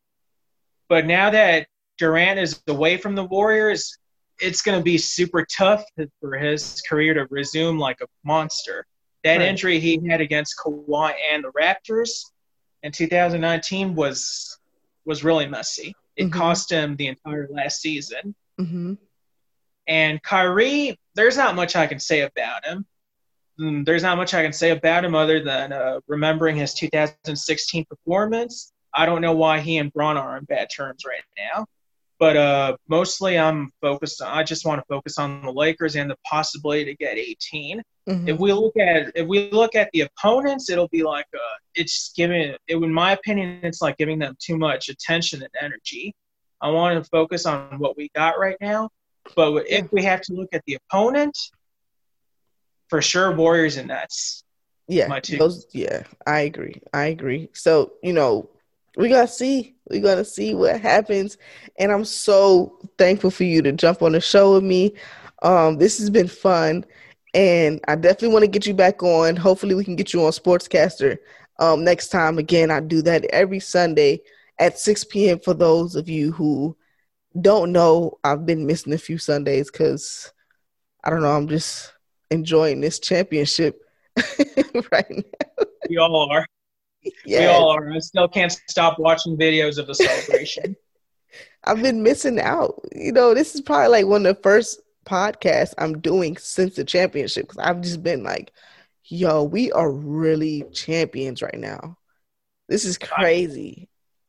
[0.88, 1.66] But now that
[1.98, 3.98] Durant is away from the Warriors,
[4.40, 5.84] it's going to be super tough
[6.20, 8.86] for his career to resume like a monster.
[9.24, 9.48] That right.
[9.48, 12.22] injury he had against Kawhi and the Raptors
[12.82, 14.58] in 2019 was
[15.04, 15.94] was really messy.
[16.16, 16.38] It mm-hmm.
[16.38, 18.34] cost him the entire last season.
[18.60, 18.94] Mm-hmm.
[19.86, 22.84] And Kyrie, there's not much I can say about him.
[23.58, 27.86] Mm, there's not much I can say about him other than uh, remembering his 2016
[27.86, 28.72] performance.
[28.94, 31.66] I don't know why he and Bron are on bad terms right now,
[32.18, 34.20] but uh, mostly I'm focused.
[34.20, 37.82] On, I just want to focus on the Lakers and the possibility to get 18.
[38.08, 38.28] Mm-hmm.
[38.28, 42.12] If we look at if we look at the opponents, it'll be like uh, it's
[42.16, 42.40] giving.
[42.40, 46.14] It, in my opinion, it's like giving them too much attention and energy.
[46.60, 48.90] I want to focus on what we got right now.
[49.36, 51.38] But if we have to look at the opponent,
[52.88, 54.42] for sure, Warriors and Nets.
[54.88, 55.66] Yeah, those.
[55.72, 56.80] Yeah, I agree.
[56.94, 57.50] I agree.
[57.52, 58.48] So you know,
[58.98, 59.76] we gotta see.
[59.88, 61.38] We're gonna see what happens,
[61.78, 64.94] and I'm so thankful for you to jump on the show with me.
[65.42, 66.84] Um, this has been fun,
[67.32, 69.36] and I definitely want to get you back on.
[69.36, 71.18] Hopefully, we can get you on Sportscaster
[71.60, 72.38] um, next time.
[72.38, 74.20] Again, I do that every Sunday
[74.58, 75.38] at 6 p.m.
[75.38, 76.76] For those of you who
[77.40, 80.32] don't know, I've been missing a few Sundays because
[81.04, 81.36] I don't know.
[81.36, 81.92] I'm just
[82.32, 83.80] enjoying this championship
[84.92, 85.66] right now.
[85.88, 86.44] We all are.
[87.02, 87.40] Yes.
[87.40, 87.90] We all are.
[87.90, 90.76] I still can't stop watching videos of the celebration.
[91.64, 92.80] I've been missing out.
[92.94, 96.84] You know, this is probably like one of the first podcasts I'm doing since the
[96.84, 98.52] championship because I've just been like,
[99.04, 101.96] yo, we are really champions right now.
[102.68, 103.88] This is crazy.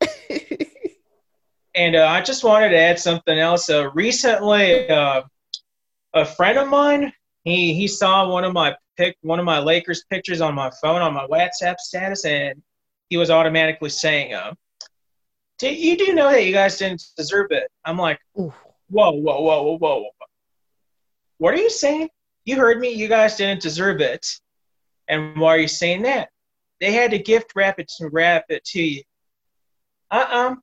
[1.74, 3.68] and uh, I just wanted to add something else.
[3.68, 5.22] Uh, recently, uh,
[6.14, 7.12] a friend of mine
[7.44, 11.02] he he saw one of my pick one of my Lakers pictures on my phone
[11.02, 12.62] on my WhatsApp status, and
[13.08, 14.52] he was automatically saying, uh,
[15.62, 18.18] "You do know that you guys didn't deserve it." I'm like.
[18.34, 18.52] "Whoa,
[18.88, 20.10] whoa, whoa, whoa, whoa!
[21.38, 22.08] What are you saying?
[22.44, 22.90] You heard me.
[22.90, 24.26] You guys didn't deserve it."
[25.08, 26.28] And why are you saying that?
[26.80, 29.02] They had to gift wrap it to wrap it to you.
[30.10, 30.56] Uh-uh.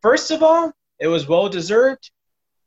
[0.00, 2.10] First of all, it was well deserved.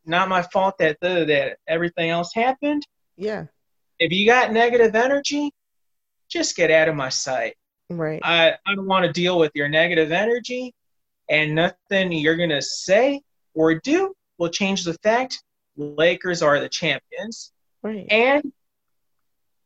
[0.05, 2.85] Not my fault that the, that everything else happened.
[3.17, 3.45] Yeah.
[3.99, 5.51] If you got negative energy,
[6.29, 7.55] just get out of my sight.
[7.89, 8.19] Right.
[8.23, 10.73] I, I don't want to deal with your negative energy,
[11.29, 13.21] and nothing you're going to say
[13.53, 15.41] or do will change the fact
[15.77, 17.51] Lakers are the champions.
[17.83, 18.05] Right.
[18.09, 18.51] And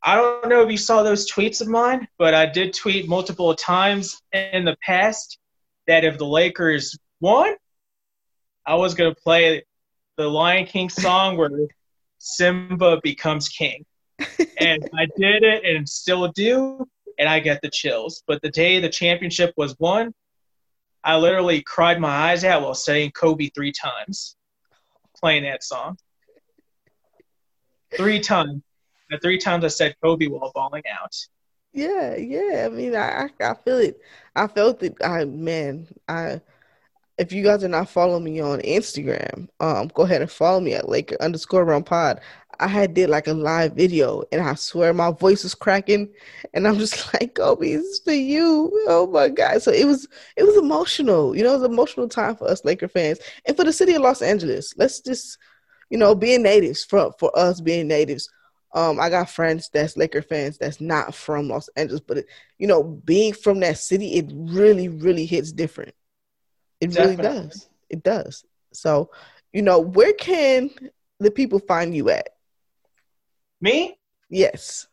[0.01, 3.53] I don't know if you saw those tweets of mine, but I did tweet multiple
[3.55, 5.39] times in the past
[5.87, 7.55] that if the Lakers won,
[8.65, 9.63] I was going to play
[10.17, 11.49] the Lion King song where
[12.19, 13.85] Simba becomes king.
[14.59, 16.85] and I did it and still do,
[17.17, 18.23] and I get the chills.
[18.27, 20.13] But the day the championship was won,
[21.03, 24.35] I literally cried my eyes out while saying Kobe three times,
[25.17, 25.97] playing that song.
[27.95, 28.61] Three times.
[29.09, 31.15] The three times I said Kobe while falling out.
[31.73, 32.65] Yeah, yeah.
[32.65, 33.99] I mean, I I feel it.
[34.35, 34.95] I felt it.
[35.03, 36.41] I man, I
[37.19, 40.73] if you guys are not following me on Instagram, um, go ahead and follow me
[40.73, 42.21] at Laker underscore run pod.
[42.61, 46.09] I had did like a live video and I swear my voice was cracking
[46.53, 48.71] and I'm just like, Kobe, this is for you.
[48.87, 49.61] Oh my God.
[49.61, 50.07] So it was
[50.37, 51.35] it was emotional.
[51.35, 54.01] You know, it was emotional time for us Laker fans and for the city of
[54.01, 54.73] Los Angeles.
[54.77, 55.37] Let's just,
[55.89, 58.29] you know, being natives for for us being natives.
[58.73, 62.27] Um, I got friends that's Laker fans that's not from Los Angeles, but it,
[62.59, 65.93] you know, being from that city, it really, really hits different.
[66.81, 67.25] It Definitely.
[67.25, 67.69] really does.
[67.89, 68.45] It does.
[68.73, 69.09] So,
[69.53, 70.69] you know, where can
[71.19, 72.29] the people find you at?
[73.61, 73.97] Me?
[74.29, 74.87] Yes.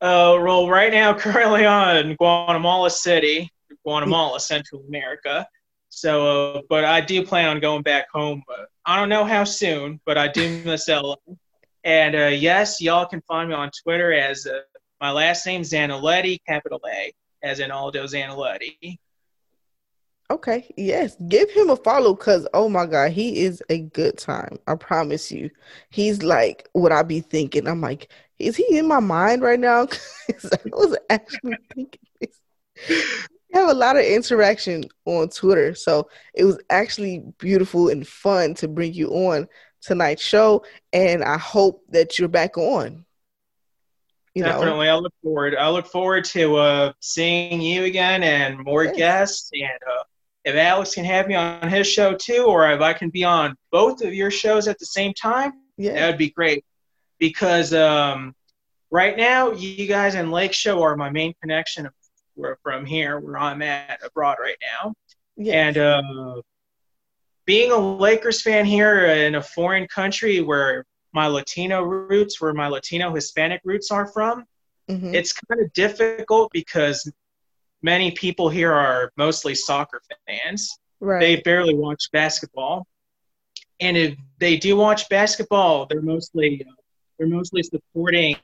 [0.00, 3.50] Uh, well, right now, currently on Guatemala City,
[3.84, 5.46] Guatemala, Central America.
[5.88, 8.42] So, uh, but I do plan on going back home.
[8.86, 11.16] I don't know how soon, but I do miss LA.
[11.84, 14.60] And uh, yes, y'all can find me on Twitter as uh,
[15.00, 18.98] my last name Zanoletti, capital A, as in Aldo Zanoletti.
[20.32, 24.58] Okay, yes, give him a follow because oh my god, he is a good time.
[24.66, 25.50] I promise you.
[25.90, 27.68] He's like what I be thinking.
[27.68, 29.88] I'm like, is he in my mind right now?
[30.26, 32.40] Because I was actually thinking this.
[32.88, 38.54] We have a lot of interaction on Twitter, so it was actually beautiful and fun
[38.54, 39.48] to bring you on
[39.82, 40.64] tonight's show,
[40.94, 43.04] and I hope that you're back on.
[44.34, 44.96] You Definitely, know?
[44.96, 45.56] I look forward.
[45.56, 48.96] I look forward to uh, seeing you again and more yes.
[48.96, 49.78] guests and.
[49.86, 50.04] Uh,
[50.44, 53.56] if Alex can have me on his show too, or if I can be on
[53.70, 55.92] both of your shows at the same time, yeah.
[55.92, 56.64] that would be great.
[57.18, 58.34] Because um,
[58.90, 61.88] right now, you guys in Lake Show are my main connection
[62.62, 64.94] from here, where I'm at abroad right now.
[65.36, 65.54] Yes.
[65.54, 66.42] And uh,
[67.44, 72.68] being a Lakers fan here in a foreign country where my Latino roots, where my
[72.68, 74.44] Latino Hispanic roots are from,
[74.88, 75.14] mm-hmm.
[75.14, 77.10] it's kind of difficult because
[77.82, 80.78] many people here are mostly soccer fans.
[81.00, 81.20] Right.
[81.20, 82.86] They barely watch basketball,
[83.80, 86.64] and if they do watch basketball, they're mostly
[87.18, 88.36] they're mostly supporting,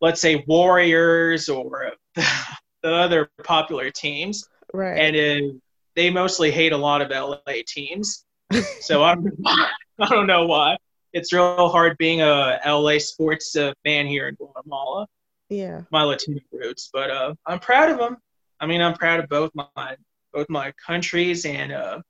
[0.00, 4.48] let's say, Warriors or the other popular teams.
[4.72, 4.98] Right.
[4.98, 5.58] And uh,
[5.94, 8.24] they mostly hate a lot of LA teams.
[8.80, 10.76] so I don't, I don't know why.
[11.14, 15.06] it's real hard being a LA sports uh, fan here in Guatemala.
[15.48, 18.16] Yeah, my Latino roots, but uh, I'm proud of them.
[18.60, 19.96] I mean, I'm proud of both my
[20.32, 22.00] both my countries and uh,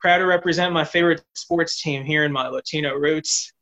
[0.00, 3.52] proud to represent my favorite sports team here in my Latino roots.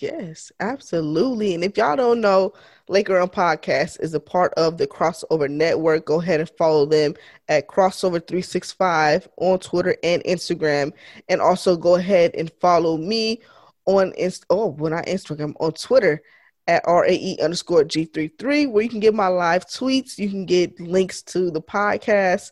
[0.00, 1.54] Yes, absolutely.
[1.54, 2.52] And if y'all don't know,
[2.88, 6.06] Laker Run Podcast is a part of the Crossover Network.
[6.06, 7.14] Go ahead and follow them
[7.48, 10.92] at Crossover365 on Twitter and Instagram.
[11.28, 13.42] And also go ahead and follow me
[13.86, 16.20] on Inst- oh, when I Instagram on Twitter
[16.66, 21.22] at RAE underscore G33, where you can get my live tweets, you can get links
[21.22, 22.50] to the podcast,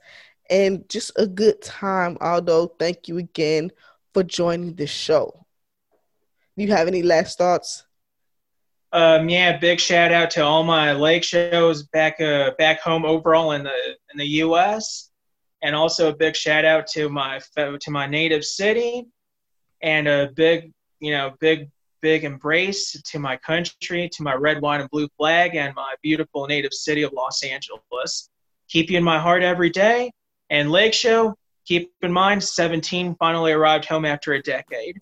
[0.50, 2.16] and just a good time.
[2.20, 3.72] Aldo, thank you again
[4.12, 5.44] for joining the show.
[6.56, 7.84] Do you have any last thoughts?
[8.92, 13.50] Um, yeah, big shout out to all my lake shows back uh, back home overall
[13.52, 15.10] in the in the U.S.
[15.62, 19.06] And also a big shout out to my to my native city,
[19.82, 21.70] and a big you know big
[22.04, 26.46] big embrace to my country, to my red, white, and blue flag, and my beautiful
[26.46, 28.28] native city of Los Angeles.
[28.68, 30.12] Keep you in my heart every day.
[30.50, 31.34] And Lake Show,
[31.64, 34.98] keep in mind, 17 finally arrived home after a decade.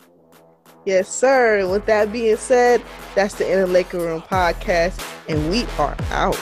[0.84, 1.68] Yes, sir.
[1.68, 2.80] With that being said,
[3.16, 6.40] that's the Inner Laker Room podcast, and we are out.